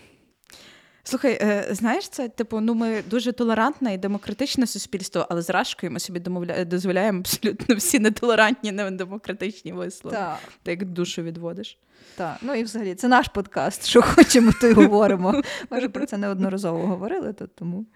[1.15, 5.93] Слухай, е, знаєш, це типу, ну ми дуже толерантне і демократичне суспільство, але з Рашкою
[5.93, 6.65] ми собі домовля...
[6.65, 10.17] дозволяємо абсолютно всі нетолерантні, недемократичні вислови.
[10.17, 10.39] Так.
[10.63, 11.79] Ти як душу відводиш.
[12.17, 13.87] Так, ну і взагалі це наш подкаст.
[13.87, 15.43] Що хочемо, то й говоримо.
[15.71, 17.87] Може про це неодноразово говорили, то тому.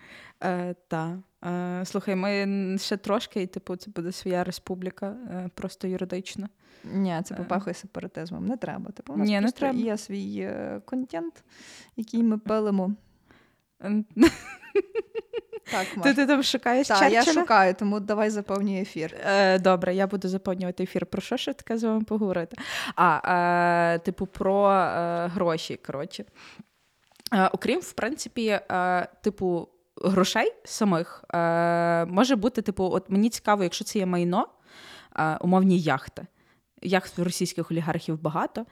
[0.45, 1.17] Е, Так.
[1.45, 6.49] Е, Слухай, ми ще трошки, і типу, це буде своя республіка, е, просто юридично.
[6.85, 7.37] Ні, це е.
[7.37, 8.47] попахує сепаратизмом.
[8.47, 8.91] Не треба.
[8.91, 9.79] Типу, у нас Ні, не треба.
[9.79, 11.45] є свій е, контент,
[11.97, 12.95] який ми пилимо.
[15.71, 19.17] Так, Ти, ти там шукаєш Так, я шукаю, тому давай заповнюй ефір.
[19.27, 21.07] Е, Добре, я буду заповнювати ефір.
[21.07, 22.57] Про що ще таке з вами поговорити?
[22.97, 25.77] А, е, типу, про е, гроші.
[25.87, 26.25] коротше.
[27.33, 33.63] Е, окрім, в принципі, е, типу, грошей самих е, може бути, типу, от мені цікаво,
[33.63, 34.49] якщо це є майно,
[35.41, 36.27] умовні яхти
[36.83, 38.67] яхт російських олігархів багато.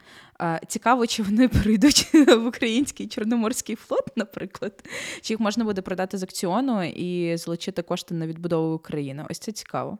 [0.68, 4.84] Цікаво, чи вони прийдуть в український Чорноморський флот, наприклад,
[5.20, 9.26] чи їх можна буде продати з акціону і залучити кошти на відбудову України.
[9.30, 9.98] Ось це цікаво.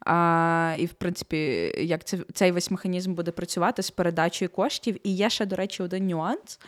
[0.00, 1.36] А, І, в принципі,
[1.78, 4.96] як це, цей весь механізм буде працювати з передачею коштів.
[5.04, 6.60] І є ще, до речі, один нюанс.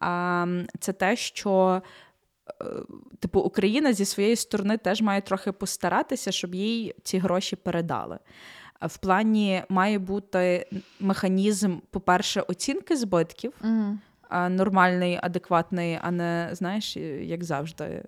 [0.00, 0.46] А,
[0.80, 1.82] Це те, що.
[2.62, 2.64] Е,
[3.20, 8.18] типу, Україна зі своєї сторони теж має трохи постаратися, щоб їй ці гроші передали.
[8.80, 10.66] В плані має бути
[11.00, 13.52] механізм, по-перше, оцінки збитків.
[13.64, 13.96] Mm.
[14.48, 18.02] Нормальний, адекватний, а не знаєш, як завжди, е,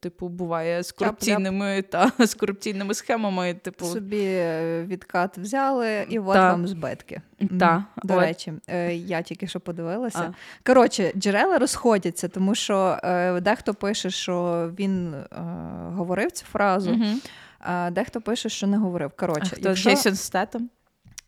[0.00, 3.54] типу, буває з корупційними та з корупційними схемами.
[3.54, 6.52] Типу собі е, відкат взяли, і от та.
[6.52, 7.20] вам збитки.
[7.58, 7.84] Та.
[8.04, 8.20] До от.
[8.20, 10.34] речі, е, я тільки що подивилася.
[10.34, 10.66] А.
[10.66, 12.98] Коротше, джерела розходяться, тому що
[13.42, 15.14] дехто пише, що він
[15.94, 16.90] говорив цю фразу.
[16.90, 17.04] Угу.
[17.90, 19.10] Дехто пише, що не говорив.
[19.16, 19.90] Коротше, а хто якщо...
[19.90, 20.70] Джейсон Стетом?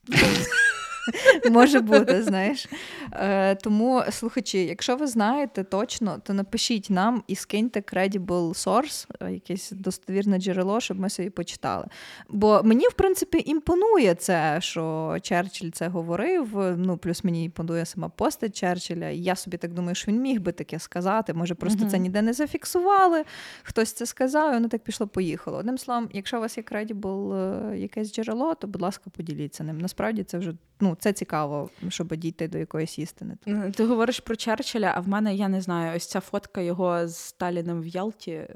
[1.51, 2.69] Може бути, знаєш.
[3.13, 8.27] Е, Тому, слухачі, якщо ви знаєте точно, то напишіть нам і скиньте credible
[8.67, 11.87] source, е, якесь достовірне джерело, щоб ми собі почитали.
[12.29, 16.75] Бо мені, в принципі, імпонує це, що Черчилль це говорив.
[16.77, 19.09] Ну, плюс мені імпонує сама постать Черчилля.
[19.09, 21.35] І я собі так думаю, що він міг би таке сказати.
[21.35, 21.91] Може, просто uh-huh.
[21.91, 23.25] це ніде не зафіксували.
[23.63, 25.59] Хтось це сказав, і воно так пішло-поїхало.
[25.59, 29.79] Одним словом, якщо у вас є credible е, якесь джерело, то, будь ласка, поділіться ним.
[29.79, 33.37] Насправді це вже ну, це цікаво, щоб дійти до якоїсь істини.
[33.75, 37.17] Ти говориш про Черчилля, а в мене я не знаю, ось ця фотка його з
[37.17, 38.49] Сталіним в Ялті, е,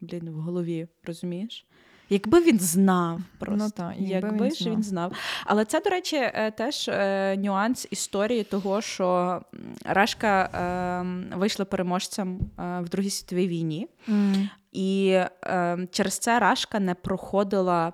[0.00, 1.66] блін, в голові, розумієш?
[2.10, 3.64] Якби він знав, просто.
[3.64, 4.74] Ну, так, якби, якби він ж знав.
[4.74, 5.12] він знав.
[5.44, 9.40] Але це, до речі, е, теж е, нюанс історії того, що
[9.84, 10.44] Рашка
[11.32, 14.48] е, вийшла переможцем е, в Другій світовій війні, mm.
[14.72, 17.92] і е, через це Рашка не проходила.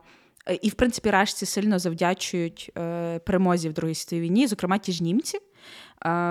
[0.51, 4.93] Е, і, в принципі, рашці сильно завдячують е, перемозі в Другій світовій війні, зокрема ті
[4.93, 5.39] ж німці,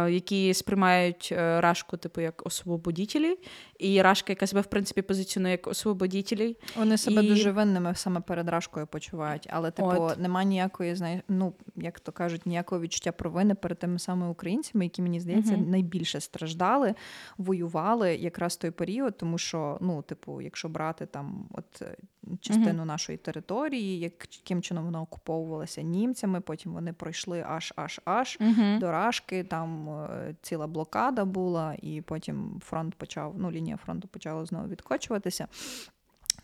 [0.10, 3.38] які сприймають е, Рашку, типу, як освободітелі,
[3.80, 6.58] і Рашка, яка себе в принципі позиціонує як освободітелі.
[6.78, 7.28] Вони себе і...
[7.28, 10.20] дуже винними саме перед Рашкою почувають, але типу От.
[10.20, 15.02] немає ніякої знає, ну як то кажуть, ніякого відчуття провини перед тими самими українцями, які
[15.02, 15.66] мені здається угу.
[15.68, 16.96] найбільше страждали,
[17.38, 21.96] воювали якраз той період, тому що ну, типу, якщо брати там от е,
[22.42, 22.86] частину угу.
[22.86, 28.80] нашої території, яким чином вона окуповувалася німцями, потім вони пройшли аж аж аж угу.
[28.80, 29.44] до Рашки.
[29.44, 34.68] Там там е, ціла блокада була, і потім фронт почав, ну, лінія фронту почала знову
[34.68, 35.48] відкочуватися.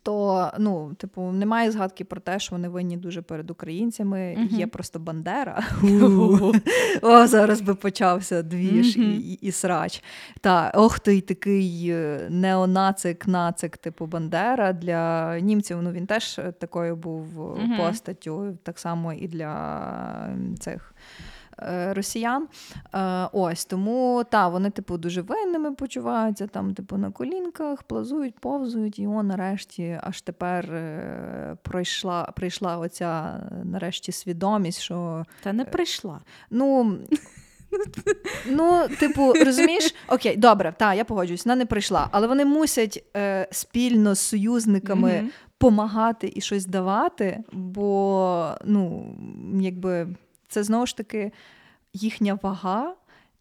[0.03, 4.17] То, ну, типу, немає згадки про те, що вони винні дуже перед українцями.
[4.17, 4.57] Uh-huh.
[4.57, 5.63] Є просто Бандера.
[7.01, 9.03] О, зараз би почався двіж uh-huh.
[9.03, 10.03] і, і срач.
[10.41, 14.73] Та ох, той такий е, неонацик, нацик, типу Бандера.
[14.73, 17.77] Для німців ну, він теж такою був uh-huh.
[17.77, 20.93] постаттю, так само і для цих.
[21.61, 22.47] Е, росіян.
[22.93, 28.99] Е, ось тому та вони, типу, дуже винними почуваються, там, типу, на колінках, плазують, повзують,
[28.99, 35.25] і о, нарешті, аж тепер е, пройшла прийшла оця нарешті свідомість, що.
[35.43, 36.19] Та не прийшла.
[36.49, 36.97] Ну.
[38.49, 43.47] Ну, типу, розумієш, окей, добре, так, я погоджуюсь, вона не прийшла, але вони мусять е,
[43.51, 45.29] спільно з союзниками mm-hmm.
[45.57, 49.15] помагати і щось давати, бо ну,
[49.61, 50.07] якби
[50.47, 51.31] це знову ж таки
[51.93, 52.95] їхня вага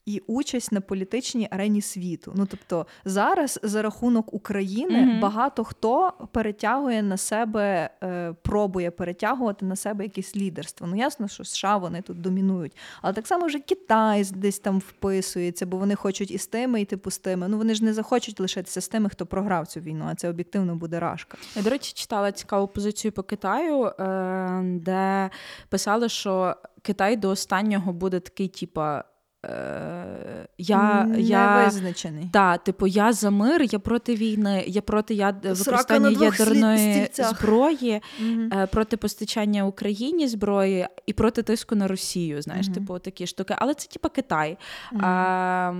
[0.06, 2.32] і участь на політичній арені світу.
[2.36, 5.20] Ну тобто зараз за рахунок України mm-hmm.
[5.20, 10.86] багато хто перетягує на себе, е, пробує перетягувати на себе якесь лідерство.
[10.86, 15.66] Ну ясно, що США вони тут домінують, але так само вже Китай десь там вписується,
[15.66, 17.48] бо вони хочуть і з тими, і типу з тими.
[17.48, 20.76] Ну вони ж не захочуть лишитися з тими, хто програв цю війну, а це об'єктивно
[20.76, 21.38] буде рашка.
[21.56, 25.30] Я, до речі, читала цікаву позицію по Китаю, е, де
[25.68, 29.04] писали, що Китай до останнього буде такий, типа.
[29.50, 32.28] Е, я, я, визначений.
[32.32, 35.44] Та, типу, я за мир, я проти війни, я проти яд...
[35.44, 38.68] використання ядерної зброї, mm-hmm.
[38.68, 42.42] проти постачання Україні зброї і проти тиску на Росію.
[42.42, 42.74] Знаєш, mm-hmm.
[42.74, 43.54] типу, такі штуки.
[43.58, 44.58] Але це типу Китай.
[44.92, 45.04] Mm-hmm.
[45.04, 45.74] А,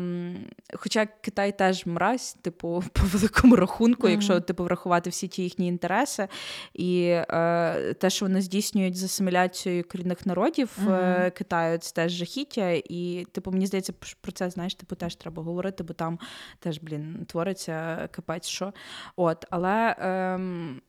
[0.74, 6.29] Хоча Китай теж мразь, типу, по великому рахунку, якщо типу врахувати всі ті їхні інтереси,
[6.74, 12.70] і е, те, що вони здійснюють з асиміляцією корінних народів е, Китаю, це теж жахіття,
[12.70, 16.19] і типу мені здається, про це знаєш, типу теж треба говорити, бо там
[16.59, 18.73] теж, блін, твориться капець що.
[19.17, 20.81] От, Але ем,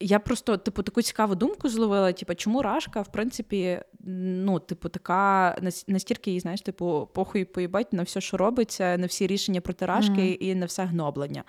[0.00, 5.56] я просто, типу, таку цікаву думку зловила, типу, чому Рашка, в принципі, ну, типу, така
[5.86, 10.12] настільки їй, знаєш, типу, похуй поїбать на все, що робиться, на всі рішення проти Рашки
[10.12, 10.36] mm-hmm.
[10.36, 11.44] і на все гноблення.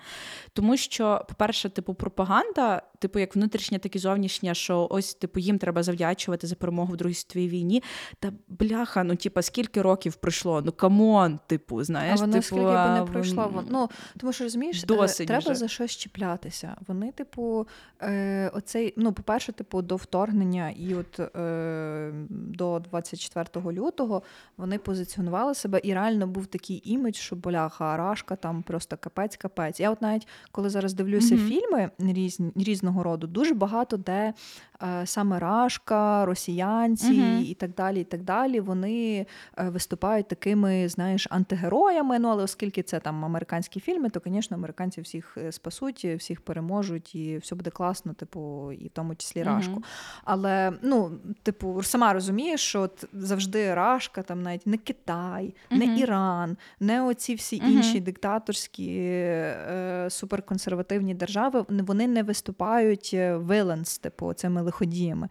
[0.52, 5.58] Тому що, по-перше, типу, пропаганда, типу, як внутрішня, так і зовнішня, що ось, типу, їм
[5.58, 7.82] треба завдячувати за перемогу в Другій світовій війні.
[8.20, 10.60] Та бляха, ну, типу, скільки років пройшло?
[10.66, 13.50] Ну come on, типу, знаєш, а воно типу, скільки б не пройшло.
[13.54, 13.66] Вон...
[13.70, 15.54] Ну, тому що розумієш, е, Досить треба вже.
[15.54, 16.76] за щось чіплятися.
[16.88, 17.66] Вони, типу,
[18.02, 24.22] е, оцей, ну, по-перше, типу, до вторгнення і от е, до 24 лютого
[24.56, 29.80] вони позиціонували себе, і реально був такий імідж, що боляха, арашка, там просто капець-капець.
[29.80, 31.48] Я от навіть коли зараз дивлюся mm-hmm.
[31.48, 34.34] фільми різні, різного роду, дуже багато де
[34.82, 37.42] е, саме Рашка, росіянці mm-hmm.
[37.42, 39.26] і так далі, і так далі, вони
[39.58, 42.18] е, виступають таким такими, знаєш, антигероями.
[42.18, 47.14] Ну, але оскільки це там американські фільми, то, звісно, американці всіх е, спасуть, всіх переможуть,
[47.14, 49.74] і все буде класно, типу, і в тому числі Рашку.
[49.74, 50.20] Mm-hmm.
[50.24, 51.10] Але ну,
[51.42, 57.02] типу, сама розумієш, що от завжди Рашка, там навіть не Китай, не uh Іран, не
[57.02, 65.28] оці всі uh інші диктаторські е, суперконсервативні держави, вони не виступають виленс, типу, цими лиходіями.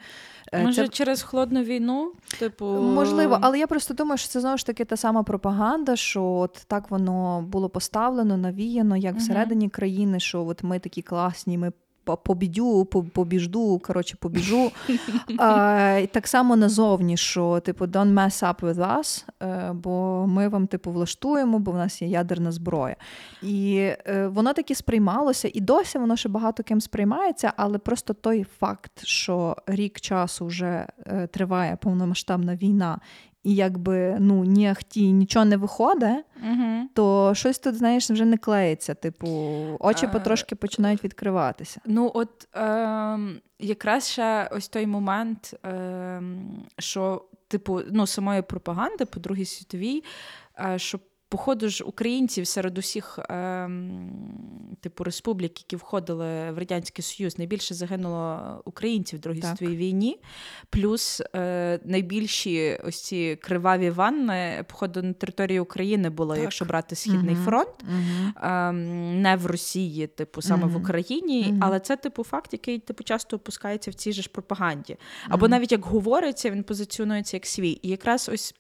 [0.54, 0.88] Е, Може, це...
[0.88, 2.14] через холодну війну?
[2.40, 2.66] Типу...
[2.66, 6.64] Можливо, але я просто думаю, що це знову ж таки та сама пропаганда, що от
[6.68, 11.72] так воно було поставлено, навіяно, як всередині країни, що от ми такі класні, ми
[12.06, 14.72] побідю, побіжду, коротше, побіжу.
[15.38, 20.48] А, і Так само назовні, що типу don't mess up with us, е, бо ми
[20.48, 22.96] вам типу влаштуємо, бо в нас є ядерна зброя.
[23.42, 23.76] І
[24.08, 28.92] е, воно таки сприймалося, і досі воно ще багато ким сприймається, але просто той факт,
[29.04, 33.00] що рік часу вже е, триває повномасштабна війна,
[33.46, 36.90] і якби ну ні ахті, нічого не виходить, угу.
[36.94, 38.94] то щось тут, знаєш, вже не клеїться.
[38.94, 39.28] Типу,
[39.80, 41.82] очі потрошки починають відкриватися.
[41.86, 43.20] Ну, от е,
[43.60, 46.22] якраз ще ось той момент, е,
[46.80, 50.04] що, типу, ну, самої пропаганди по Другій світовій,
[50.60, 51.00] е, що
[51.30, 53.70] Походу ж українців серед усіх е,
[54.82, 60.20] типу республік, які входили в Радянський Союз, найбільше загинуло українців в Другій світовій війні.
[60.70, 66.44] Плюс е, найбільші ось ці криваві ванни, походу, на території України було, так.
[66.44, 67.44] якщо брати Східний угу.
[67.44, 68.48] фронт, угу.
[68.50, 70.74] е, не в Росії, типу, саме угу.
[70.74, 71.58] в Україні.
[71.62, 74.98] Але це, типу, факт, який типу часто опускається в цій же ж пропаганді.
[75.30, 77.80] Або навіть як говориться, він позиціонується як свій.
[77.82, 78.56] І якраз ось.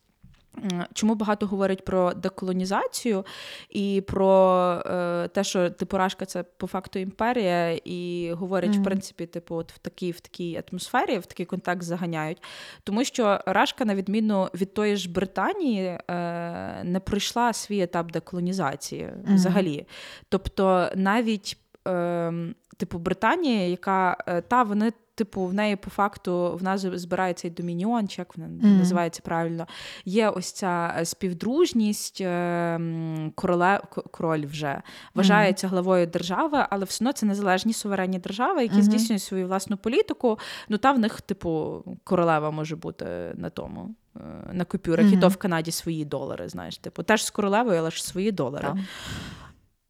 [0.93, 3.26] Чому багато говорять про деколонізацію
[3.70, 8.82] і про е, те, що типу Рашка це по факту імперія, і говорять, mm.
[8.82, 12.43] в принципі, типу, от в такій в такій атмосфері, в такий контакт заганяють.
[12.84, 16.01] Тому що Рашка, на відміну від тої ж Британії, е,
[16.84, 19.36] не пройшла свій етап деколонізації mm.
[19.36, 19.88] взагалі.
[20.30, 21.58] Тобто навіть.
[21.88, 22.34] Е,
[22.78, 27.51] Типу Британія, яка е, та вони типу, в неї по факту в нас збирається і
[27.51, 28.78] домініон, чи як вона mm.
[28.78, 29.68] називається правильно.
[30.05, 32.80] Є ось ця е, співдружність, е,
[33.36, 34.82] короле, король вже
[35.16, 38.82] вважається главою держави, але все одно це незалежні суверенні держави, які mm-hmm.
[38.82, 40.39] здійснюють свою власну політику.
[40.70, 43.05] Ну та в них, типу, королева може бути
[43.36, 43.95] на тому.
[44.16, 45.18] Е, на купюрах, mm-hmm.
[45.18, 48.68] і то в Канаді свої долари, знаєш, типу, теж з королевою, але ж свої долари.
[48.68, 48.84] Yeah.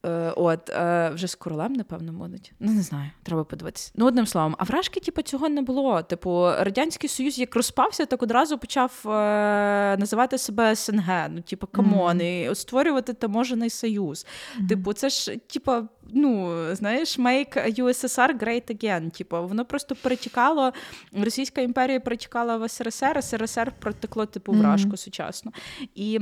[0.06, 2.54] Е, от, е, Вже з королем, напевно, будуть.
[2.60, 3.92] Ну, не знаю, треба подивитися.
[3.96, 6.02] Ну, одним словом, а в Рашкі, типу, цього не було.
[6.02, 11.28] Типу, Радянський Союз як розпався, так одразу почав е, називати себе СНГ.
[11.30, 12.52] Ну, типу, come on, mm-hmm.
[12.52, 14.26] і створювати таможений союз.
[14.26, 14.68] Mm-hmm.
[14.68, 15.72] Типу, це ж, типу,
[16.14, 19.18] ну, знаєш, make USSR great again.
[19.18, 20.74] Типу, воно просто перетікало,
[21.14, 24.98] Російська імперія перетікала в СРСР, СРСР протекло, типу, в Рашку mm-hmm.
[24.98, 25.52] сучасно.
[25.96, 26.20] І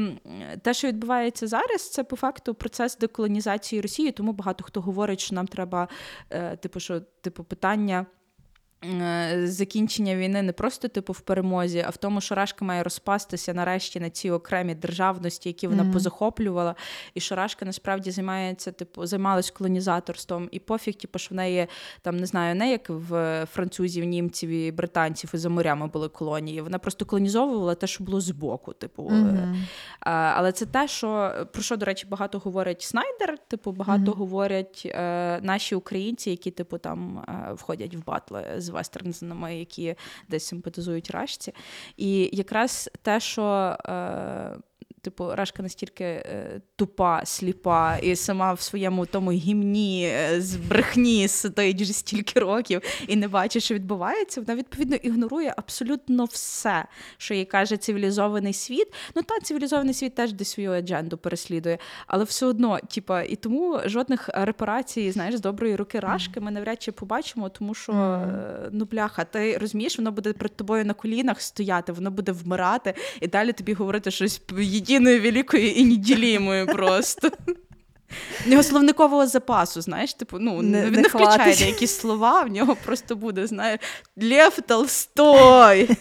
[0.61, 5.19] те, що відбувається зараз, це по факту процес деколонізації окупації Росії, тому багато хто говорить,
[5.19, 5.87] що нам треба,
[6.29, 8.05] е, типу, що типу питання.
[8.85, 13.53] Е, закінчення війни не просто типу в перемозі, а в тому, що Рашка має розпастися
[13.53, 15.93] нарешті на ці окремі державності, які вона mm-hmm.
[15.93, 16.75] позахоплювала,
[17.13, 21.67] і що Рашка насправді займається, типу, займалась колонізаторством, і пофіг, типу, що в неї
[22.01, 26.61] там не знаю, не як в французів, німців і британців і за морями були колонії.
[26.61, 28.73] Вона просто колонізовувала те, що було збоку.
[28.73, 29.65] Типу, mm-hmm.
[30.35, 34.15] але це те, що про що, до речі, багато говорять Снайдер, типу, багато mm-hmm.
[34.15, 39.95] говорять е, наші українці, які типу там е, входять в батли з вестернами, які
[40.29, 41.53] десь симпатизують рашці.
[41.97, 43.77] І якраз те, що.
[43.87, 44.57] Е,
[45.03, 51.27] Типу, Рашка настільки е, тупа, сліпа, і сама в своєму тому гімні е, з брехні
[51.27, 54.41] сидить вже стільки років і не бачить, що відбувається.
[54.41, 56.85] Вона відповідно ігнорує абсолютно все,
[57.17, 58.93] що їй каже цивілізований світ.
[59.15, 61.77] Ну та цивілізований світ теж десь свою адженду переслідує,
[62.07, 66.81] але все одно, типа, і тому жодних репарацій, знаєш, з доброї руки Рашки ми навряд
[66.81, 68.69] чи побачимо, тому що mm.
[68.71, 73.27] ну бляха, ти розумієш, воно буде перед тобою на колінах стояти, воно буде вмирати, і
[73.27, 74.37] далі тобі говорити щось
[74.93, 77.31] единой великою і неделимую просто.
[78.45, 82.51] В нього словникового запасу, знаєш, типу, ну, не, він не, не включає деякі слова, в
[82.51, 83.79] нього просто буде, знаєш,
[84.17, 85.89] Лев Толстой.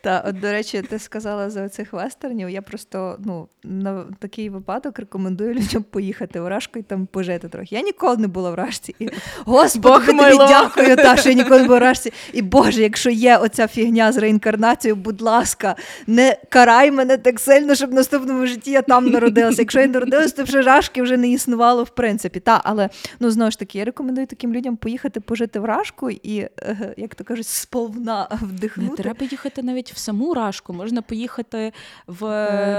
[0.00, 2.50] Та, от, до речі, ти сказала за цих вестернів.
[2.50, 7.74] Я просто ну, на такий випадок рекомендую людям поїхати в Рашку і там пожити трохи.
[7.74, 8.94] Я ніколи не була в Рашці.
[8.98, 9.08] І,
[9.44, 12.12] Господи, тобі дякую, та, що я ніколи не була в Рашці.
[12.32, 17.74] І Боже, якщо є оця фігня з реінкарнацією, будь ласка, не карай мене так сильно,
[17.74, 19.62] щоб в наступному житті я там народилася.
[19.62, 22.40] Якщо я народилася, то вже Рашки вже не існувало в принципі.
[22.40, 22.88] Та, Але
[23.20, 27.14] ну, знову ж таки, я рекомендую таким людям поїхати пожити в Рашку і, е, як
[27.14, 28.90] то кажуть, сповна вдихнути.
[28.90, 31.72] Не треба їхати навіть в саму Рашку, можна поїхати
[32.06, 32.20] в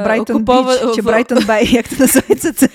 [0.03, 0.85] Брайтон Окупова...
[0.85, 2.53] Біч чи Брайтон Бей, як це називається?
[2.53, 2.69] Це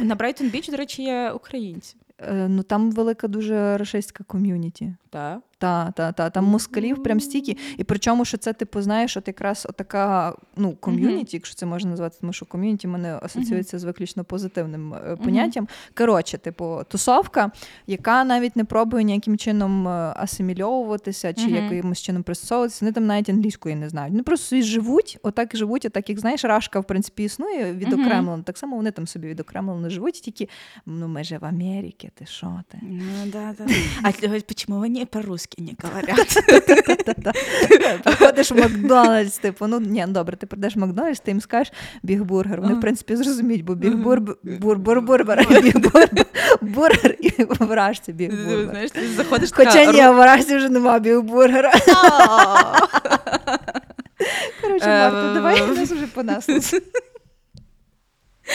[0.00, 1.96] на Брайтон Біч, до речі, є українці.
[2.18, 4.94] Е, ну там велика дуже рашистська ком'юніті.
[5.14, 5.40] Так.
[5.58, 7.56] Та, та, та, там москалів прям стільки.
[7.78, 11.34] І причому, що це, типу, знаєш, от якраз така ну, ком'юніті, mm-hmm.
[11.34, 13.80] якщо це можна назвати, тому що ком'юніті мене асоціюється mm-hmm.
[13.80, 15.68] з виключно позитивним е, поняттям.
[15.96, 17.50] Коротше, типу, тусовка,
[17.86, 23.28] яка навіть не пробує ніяким чином е, асимільовуватися чи якимось чином пристосовуватися, вони там навіть
[23.28, 24.12] англійської не знають.
[24.12, 28.42] Вони просто собі живуть, отак живуть, отак, як знаєш, рашка, в принципі, існує відокремлено.
[28.42, 30.48] Так само вони там собі відокремлено живуть, тільки
[30.86, 32.78] ну ми же в Америці, ти що ти?
[32.82, 33.66] Ну, да, да.
[34.02, 34.12] А
[34.54, 36.38] чому вони по-русски не говорять.
[38.04, 42.60] Приходиш в Макдональдс, типу, ну ні, добре, ти прийдеш в Макдональдс, ти їм скажеш бігбургер.
[42.60, 44.36] Вони, в принципі, зрозуміють, бо бігбургер,
[46.62, 48.88] бургер і вражці бігбургер.
[49.52, 51.72] Хоча ні, в вражці вже нема бігбургера.
[54.62, 56.54] Коротше, Марта, давай нас вже понесло.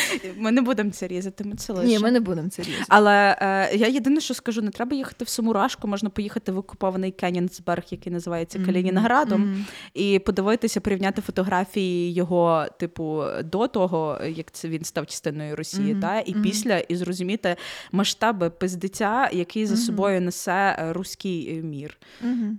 [0.38, 1.88] Ми не будемо це різати, ми це лише.
[1.88, 2.86] Ні, ми не будемо це різати.
[2.88, 7.12] Але е, я єдине, що скажу, не треба їхати в Самурашку, можна поїхати в окупований
[7.12, 9.64] Кенінсберг, який називається Калінінградом, mm-hmm.
[9.94, 16.02] і подивитися, порівняти фотографії його, типу, до того, як це він став частиною Росії, mm-hmm.
[16.02, 16.42] та, і mm-hmm.
[16.42, 17.56] після, і зрозуміти
[17.92, 21.98] масштаби пиздиця, який за собою несе е, руський мір.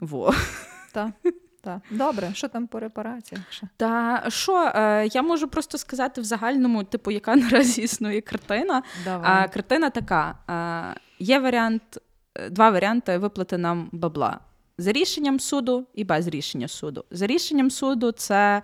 [0.00, 0.34] Во.
[0.92, 1.10] Так.
[1.60, 3.44] Так, добре, що там по репараціях?
[3.76, 8.82] Та що е, я можу просто сказати в загальному, типу, яка наразі існує картина.
[9.04, 9.30] Давай.
[9.32, 11.98] А картина така: е, є варіант,
[12.34, 14.40] е, два варіанти виплати нам бабла
[14.78, 17.04] за рішенням суду і без рішення суду.
[17.10, 18.62] За рішенням суду це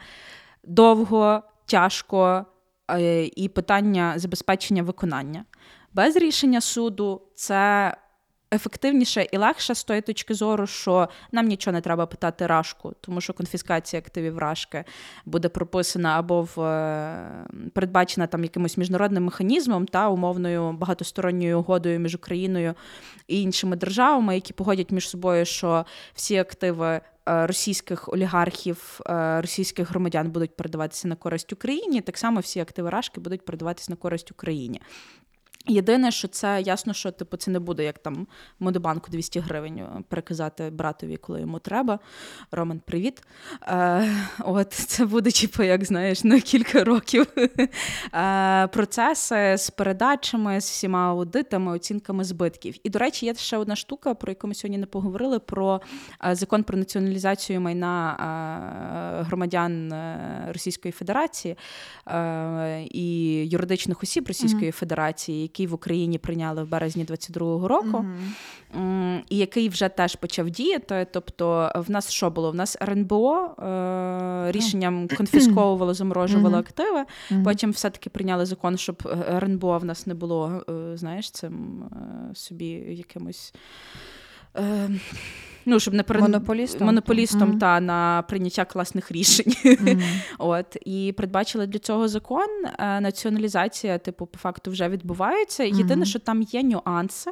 [0.64, 2.46] довго, тяжко
[2.90, 5.44] е, і питання забезпечення виконання.
[5.92, 7.92] Без рішення суду це
[8.52, 13.20] ефективніше і легше з тої точки зору, що нам нічого не треба питати рашку, тому
[13.20, 14.84] що конфіскація активів рашки
[15.24, 22.14] буде прописана або в е, передбачена там якимось міжнародним механізмом та умовною багатосторонньою угодою між
[22.14, 22.74] Україною
[23.28, 27.00] і іншими державами, які погодять між собою, що всі активи.
[27.28, 32.90] Е, російських олігархів, е, російських громадян будуть передаватися на користь Україні, так само всі активи
[32.90, 34.80] Рашки будуть передаватися на користь Україні.
[35.68, 38.26] Єдине, що це ясно, що типу це не буде як там
[38.60, 41.98] Модобанку 200 гривень е, переказати братові, коли йому треба.
[42.50, 43.22] Роман, привіт.
[43.62, 47.26] Е, От це буде, типу, як знаєш, на кілька років
[48.14, 52.74] е, процеси з передачами, з всіма аудитами, оцінками збитків.
[52.82, 55.80] І, до речі, є ще одна штука, про яку ми сьогодні не поговорили: про
[56.24, 58.16] е, закон про націоналізацію майна
[59.20, 61.56] е, громадян е, Російської Федерації
[62.90, 64.74] і юридичних осіб Російської mm-hmm.
[64.74, 68.04] Федерації який в Україні прийняли в березні 22-го року,
[68.74, 69.22] mm-hmm.
[69.28, 71.06] і який вже теж почав діяти.
[71.12, 72.50] Тобто, в нас що було?
[72.50, 76.60] В нас РНБО е, рішенням конфісковувало, заморожувало mm-hmm.
[76.60, 77.04] активи.
[77.44, 82.34] Потім все-таки прийняли закон, щоб е, РНБО в нас не було, е, знаєш, цим е,
[82.34, 83.54] собі якимось.
[85.68, 87.58] Ну, щоб не перед монополістом, монополістом mm-hmm.
[87.58, 89.52] та на прийняття класних рішень.
[89.64, 90.02] Mm-hmm.
[90.38, 92.46] От і передбачили для цього закон.
[92.78, 95.64] Е, націоналізація, типу, по факту вже відбувається.
[95.64, 97.30] Єдине, що там є нюанси.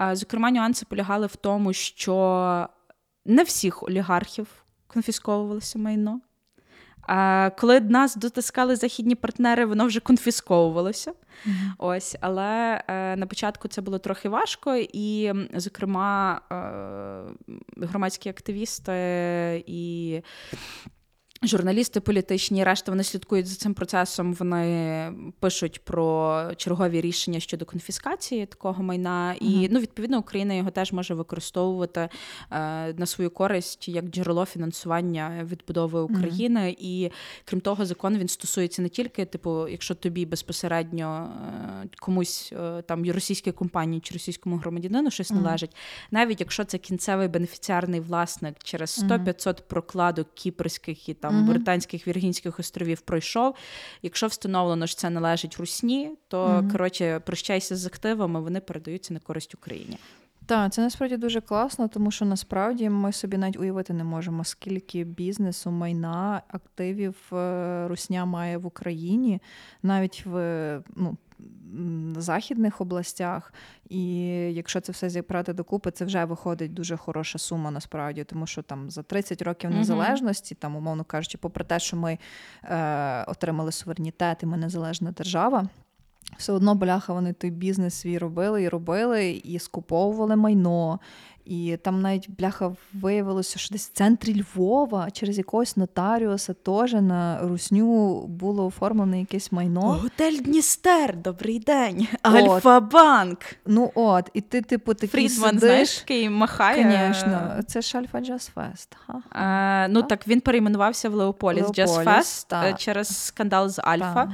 [0.00, 2.68] Е, зокрема, нюанси полягали в тому, що
[3.24, 4.46] не всіх олігархів
[4.86, 6.20] конфісковувалося майно.
[7.06, 11.10] А коли нас дотискали західні партнери, воно вже конфісковувалося.
[11.10, 11.72] Mm-hmm.
[11.78, 20.20] Ось, але е, на початку це було трохи важко, і, зокрема, е, громадські активісти і
[21.42, 24.34] Журналісти політичні, решта вони слідкують за цим процесом.
[24.34, 29.68] Вони пишуть про чергові рішення щодо конфіскації такого майна, і uh-huh.
[29.70, 32.08] ну відповідно Україна його теж може використовувати е,
[32.92, 36.60] на свою користь як джерело фінансування відбудови України.
[36.60, 36.76] Uh-huh.
[36.78, 37.12] І
[37.44, 41.28] крім того, закон він стосується не тільки, типу, якщо тобі безпосередньо
[41.84, 45.42] е, комусь е, там російській компанії чи російському громадянину щось uh-huh.
[45.42, 45.76] належить,
[46.10, 52.58] навіть якщо це кінцевий бенефіціарний власник через 100-500 прокладок кіпрських і там mm Британських Віргінських
[52.58, 53.54] островів пройшов.
[54.02, 59.20] Якщо встановлено, що це належить Русні, то mm коротше прощайся з активами, вони передаються на
[59.20, 59.98] користь Україні.
[60.46, 65.04] Так, це насправді дуже класно, тому що насправді ми собі навіть уявити не можемо, скільки
[65.04, 69.42] бізнесу, майна, активів е, Русня має в Україні,
[69.82, 71.16] навіть в ну,
[72.16, 73.52] західних областях.
[73.88, 74.16] І
[74.52, 78.90] якщо це все зібрати докупи, це вже виходить дуже хороша сума насправді, тому що там
[78.90, 82.18] за 30 років незалежності, там, умовно кажучи, попри те, що ми
[82.64, 85.68] е, отримали суверенітет, і ми незалежна держава.
[86.38, 91.00] Все одно, бляха, вони той бізнес свій робили і робили, і скуповували майно,
[91.46, 97.38] І там навіть бляха виявилося, що десь в центрі Львова через якогось нотаріуса теж на
[97.42, 99.80] русню було оформлене якесь майно.
[99.80, 102.08] Готель Дністер, добрий день.
[102.22, 103.38] Альфа-банк.
[103.66, 105.60] Ну от, і ти, типу, такий Фрідман, сидиш.
[105.60, 107.12] знаєш, який махає.
[107.12, 108.96] Звісно, це ж Альфа Джаз Фест.
[109.88, 110.08] Ну так?
[110.08, 114.32] так він перейменувався в Leopolis Jazz Fest через скандал з Альфа.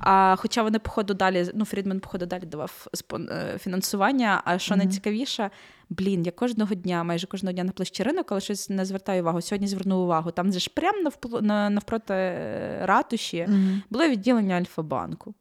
[0.00, 4.42] А хоча вони, походу, далі, ну Фрідман, походу, далі давав е, фінансування.
[4.44, 5.50] А що найцікавіше,
[5.90, 9.40] блін, я кожного дня, майже кожного дня на площі ринок, але щось не звертаю увагу.
[9.40, 10.30] Сьогодні звернув увагу.
[10.30, 11.38] Там же ж прямо навпл...
[11.42, 13.80] навпроти е, ратуші mm-hmm.
[13.90, 15.34] було відділення Альфа-банку.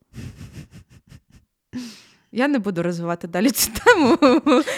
[2.36, 4.18] Я не буду розвивати далі цю тему.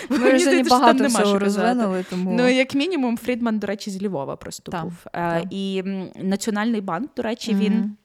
[0.09, 2.05] Ми вже багато всього розвинули.
[2.09, 2.33] Тому...
[2.33, 4.93] Ну, як мінімум, Фрідман, до речі, з Львова просто так, був.
[5.13, 5.43] Так.
[5.49, 5.83] І
[6.15, 7.59] Національний банк, до речі, mm-hmm.
[7.59, 7.95] він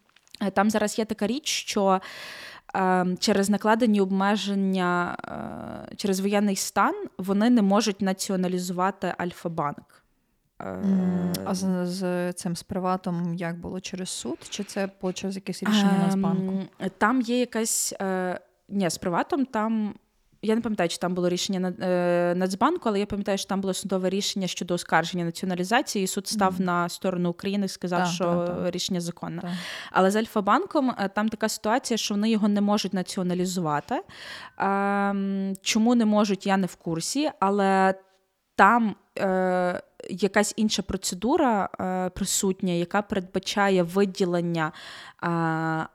[0.55, 2.01] там зараз є така річ, що
[3.19, 5.17] через накладені обмеження
[5.91, 10.05] е, через воєнний стан вони не можуть націоналізувати Альфа-банк.
[10.61, 10.83] Е,
[11.45, 14.39] а з, з цим з приватом як було через суд?
[14.49, 16.63] Чи це було через якесь рішення ем, Нацбанку?
[16.99, 17.95] Там є якась.
[18.01, 19.95] Е, ні, з приватом там
[20.43, 23.75] я не пам'ятаю, чи там було рішення е, Нацбанку, але я пам'ятаю, що там було
[23.75, 26.65] судове рішення щодо оскарження націоналізації, і суд став mm-hmm.
[26.65, 28.75] на сторону України і сказав, так, що так, так.
[28.75, 29.57] рішення законне.
[29.93, 34.01] Але з Альфа-банком е, там така ситуація, що вони його не можуть націоналізувати.
[34.59, 37.95] Ем, чому не можуть, я не в курсі, але
[38.57, 38.95] там.
[39.19, 44.67] Е, якась інша процедура е, присутня, яка передбачає виділення.
[44.67, 44.73] Е,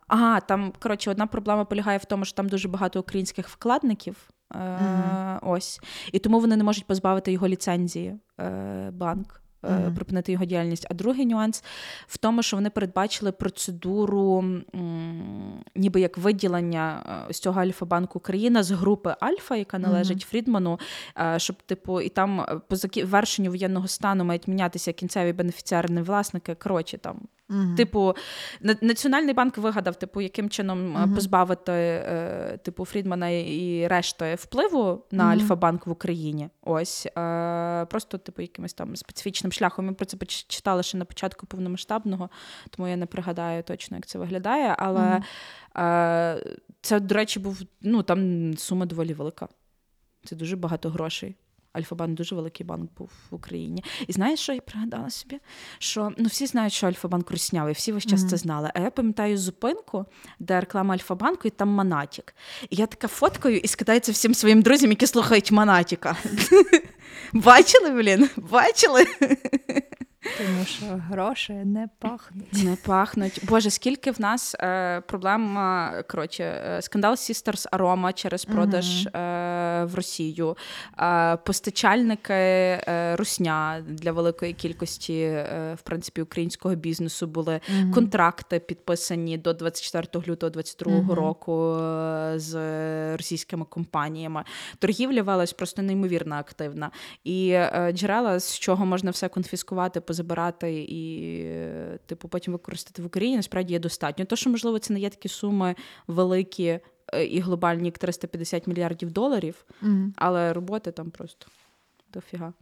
[0.08, 4.30] ага, там коротше, одна проблема полягає в тому, що там дуже багато українських вкладників.
[4.52, 5.40] Mm-hmm.
[5.42, 5.80] Ось.
[6.12, 9.42] І тому вони не можуть позбавити його ліцензії е, банк.
[9.64, 9.96] Mm-hmm.
[9.96, 10.88] Припинити його діяльність.
[10.90, 11.64] А другий нюанс
[12.08, 14.40] в тому, що вони передбачили процедуру,
[14.76, 20.30] м, ніби як виділення з цього Альфа-банку Україна з групи Альфа, яка належить mm-hmm.
[20.30, 20.80] Фрідману,
[21.38, 26.56] щоб, типу, і там по завершенню воєнного стану мають мінятися кінцеві бенефіціарні власники.
[26.56, 27.76] Коротше, там Угу.
[27.78, 28.16] Типу,
[28.82, 31.16] Національний банк вигадав, типу, яким чином угу.
[31.16, 35.34] позбавити е, типу, Фрідмана і решти впливу на угу.
[35.34, 36.50] Альфа-банк в Україні.
[36.62, 39.86] Ось е, просто, типу, якимось там специфічним шляхом.
[39.86, 42.30] Ми про це читали ще на початку повномасштабного,
[42.70, 44.76] тому я не пригадаю точно, як це виглядає.
[44.80, 45.22] Але
[45.78, 49.48] е, це, до речі, був ну там сума доволі велика.
[50.24, 51.36] Це дуже багато грошей.
[51.76, 53.84] Альфа-банк дуже великий банк був в Україні.
[54.08, 55.40] І знаєш, що я пригадала собі?
[55.80, 58.30] Що ну всі знають, що Альфа-банк руснявий, всі весь час mm-hmm.
[58.30, 58.72] це знали.
[58.74, 60.06] А я пам'ятаю зупинку,
[60.40, 62.36] де реклама Альфа-банку, і там Манатік.
[62.70, 66.16] І я така фоткаю і скидається всім своїм друзям, які слухають Монатіка.
[67.34, 68.30] Бачили, блін?
[68.38, 69.06] Бачили?
[70.38, 72.64] Тому що гроші не пахнуть.
[72.64, 73.42] Не пахнуть.
[73.44, 75.58] Боже, скільки в нас е, проблем
[76.08, 79.18] коротше, е, скандал Sisters Aroma через продаж mm-hmm.
[79.82, 80.58] е, в Росію,
[81.00, 87.94] е, постачальники е, русня для великої кількості е, в принципі українського бізнесу були mm-hmm.
[87.94, 91.14] контракти підписані до 24 лютого 2022 mm-hmm.
[91.14, 91.78] року
[92.40, 92.56] з
[93.18, 94.44] російськими компаніями.
[94.80, 96.92] Торгівля велась просто неймовірно активна.
[97.24, 97.58] І
[97.92, 101.46] джерела, з чого можна все конфіскувати позабирати і,
[102.06, 104.26] типу, потім використати в Україні, насправді є достатньо.
[104.26, 105.76] То, що, можливо, це не є такі суми
[106.08, 106.80] великі
[107.14, 110.12] е, і глобальні, як 350 мільярдів доларів, mm.
[110.16, 111.48] але роботи там просто
[112.14, 112.54] дофіга.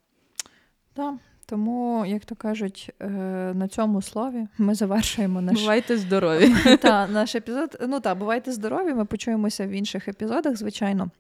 [0.94, 1.16] Так.
[1.46, 3.08] Тому, як то кажуть, е,
[3.54, 6.54] на цьому слові ми завершуємо наш Бувайте здорові.
[6.82, 7.78] Та, наш епізод.
[7.88, 8.94] Ну так, бувайте здорові.
[8.94, 11.12] Ми почуємося в інших епізодах, звичайно.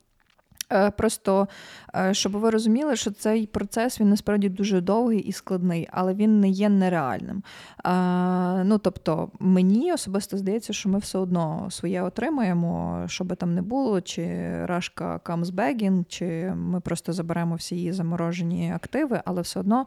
[0.74, 1.48] Е, просто
[1.96, 6.40] е, щоб ви розуміли, що цей процес він насправді дуже довгий і складний, але він
[6.40, 7.44] не є нереальним.
[7.86, 13.54] Е, ну тобто, мені особисто здається, що ми все одно своє отримаємо, що би там
[13.54, 14.26] не було, чи
[14.66, 19.86] рашка comes begging, чи ми просто заберемо всі її заморожені активи, але все одно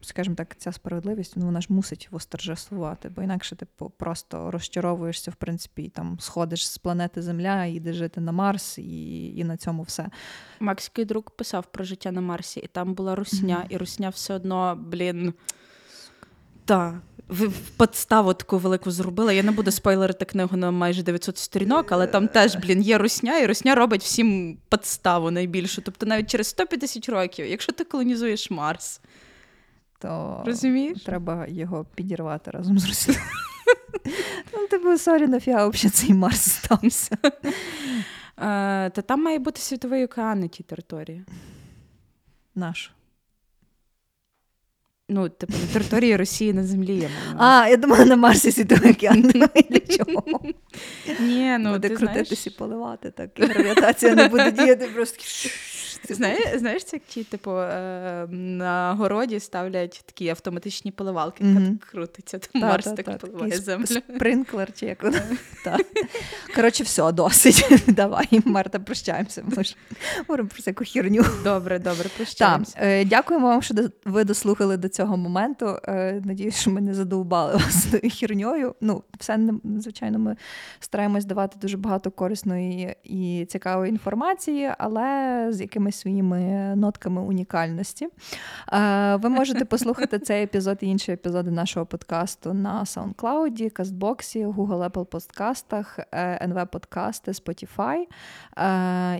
[0.00, 5.30] скажімо так, ця справедливість ну, вона ж мусить восторжествувати, бо інакше ти типу, просто розчаровуєшся,
[5.30, 9.56] в принципі, і там сходиш з планети Земля, їдеш жити на Марс, і і на
[9.56, 10.08] цьому все.
[10.60, 13.74] Макський друг писав про життя на Марсі, і там була русня, mm-hmm.
[13.74, 15.34] і русня все одно, блін.
[16.64, 16.94] Так
[17.76, 19.32] подставу таку велику зробила.
[19.32, 23.38] Я не буду спойлерити книгу на майже 900 сторінок, але там теж, блін, є русня,
[23.38, 25.82] і русня робить всім подставу найбільшу.
[25.82, 29.00] Тобто навіть через 150 років, якщо ти колонізуєш Марс,
[29.98, 31.02] то Розумієш?
[31.02, 33.22] треба його підірвати разом з Росією.
[34.52, 37.16] Ну, типу, sorry, нафіга взагалі цей Марс стався.
[38.36, 41.24] Та там має бути світовий океан на тій території.
[42.54, 42.90] Наш.
[45.08, 47.08] Ну, типу, на території Росії на землі я.
[47.38, 49.22] А, я думала, на Марсі світовий океан.
[49.22, 50.40] Для чого?
[51.20, 55.24] Ні, ну, Буде ти крутитись і поливати, так і гравітація не буде діяти просто.
[56.08, 62.38] Знаєш, знаєш, це ті, типу, е, на городі ставлять такі автоматичні поливалки, яка так крутиться,
[62.38, 63.86] то Марс так поливає землю.
[63.86, 65.04] Спринклер чи як
[66.54, 67.82] Коротше, все, досить.
[67.86, 69.44] Давай, Марта, прощаємося.
[69.56, 69.76] Ми ж
[70.18, 71.24] говоримо про всяку херню.
[71.44, 72.76] Добре, добре, прощаємося.
[72.80, 73.74] Так, Дякуємо вам, що
[74.04, 75.78] ви дослухали до цього моменту.
[76.24, 77.86] Надіюсь, що ми не задовбали вас
[78.20, 78.74] херньою.
[78.80, 79.38] Ну, все,
[79.78, 80.36] звичайно, ми
[80.80, 86.40] стараємось давати дуже багато корисної і цікавої інформації, але з якимись своїми
[86.76, 88.08] нотками унікальності.
[89.14, 95.04] Ви можете послухати цей епізод і інші епізоди нашого подкасту на SoundCloud, Кастбоксі, Google Apple
[95.04, 95.98] подкастах,
[96.42, 98.04] NV Подкасти, Spotify.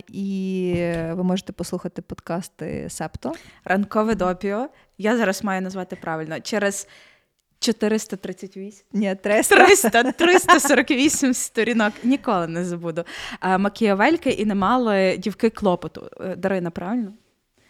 [0.08, 0.74] І
[1.10, 3.32] ви можете послухати подкасти Септо.
[3.64, 4.68] Ранкове допіо.
[4.98, 6.40] Я зараз маю назвати правильно.
[6.40, 6.88] Через
[7.64, 8.84] 438.
[8.92, 9.66] Ні, 300.
[9.66, 11.92] 300, 348 сторінок.
[12.04, 13.04] Ніколи не забуду.
[13.58, 16.08] Макіявельки і не мали дівки клопоту.
[16.20, 17.12] Е, Дарина, правильно?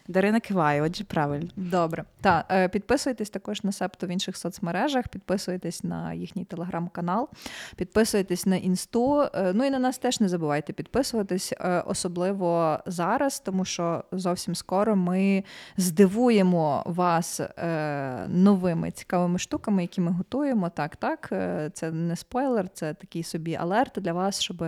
[0.08, 1.48] Дарина киває, отже, правильно.
[1.56, 2.04] Добре.
[2.20, 7.28] Так, е, підписуйтесь також на септо в інших соцмережах, підписуйтесь на їхній телеграм-канал,
[7.76, 9.22] підписуйтесь на інсту.
[9.34, 14.54] Е, ну і на нас теж не забувайте підписуватись, е, особливо зараз, тому що зовсім
[14.54, 15.44] скоро ми
[15.76, 17.40] здивуємо вас
[18.28, 20.70] новими цікавими штуками, які ми готуємо.
[20.70, 21.28] Так, так,
[21.72, 24.64] це не спойлер, це такий собі алерт для вас, щоб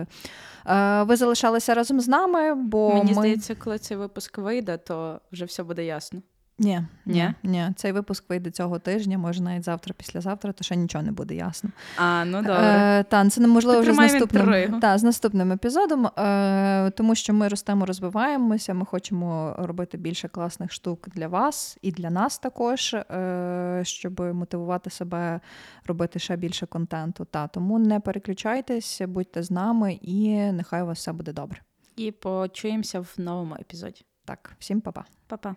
[1.07, 2.55] ви залишалися разом з нами.
[2.55, 3.13] бо Мені ми...
[3.13, 6.21] здається, коли цей випуск вийде, то вже все буде ясно.
[6.59, 11.03] Ні, ні, ні, цей випуск вийде цього тижня, може навіть завтра, післязавтра, то ще нічого
[11.03, 11.69] не буде ясно.
[11.97, 12.99] А, ну добре.
[12.99, 17.47] Е, Та, це неможливо вже з наступним та, з наступним епізодом, е, тому що ми
[17.47, 23.81] ростемо, розвиваємося, ми хочемо робити більше класних штук для вас і для нас також, е,
[23.83, 25.39] щоб мотивувати себе
[25.85, 27.25] робити ще більше контенту.
[27.25, 31.61] Та, Тому не переключайтесь, будьте з нами, і нехай у вас все буде добре.
[31.95, 34.06] І почуємося в новому епізоді.
[34.27, 35.05] Так, всім па-па.
[35.31, 35.55] Па-па.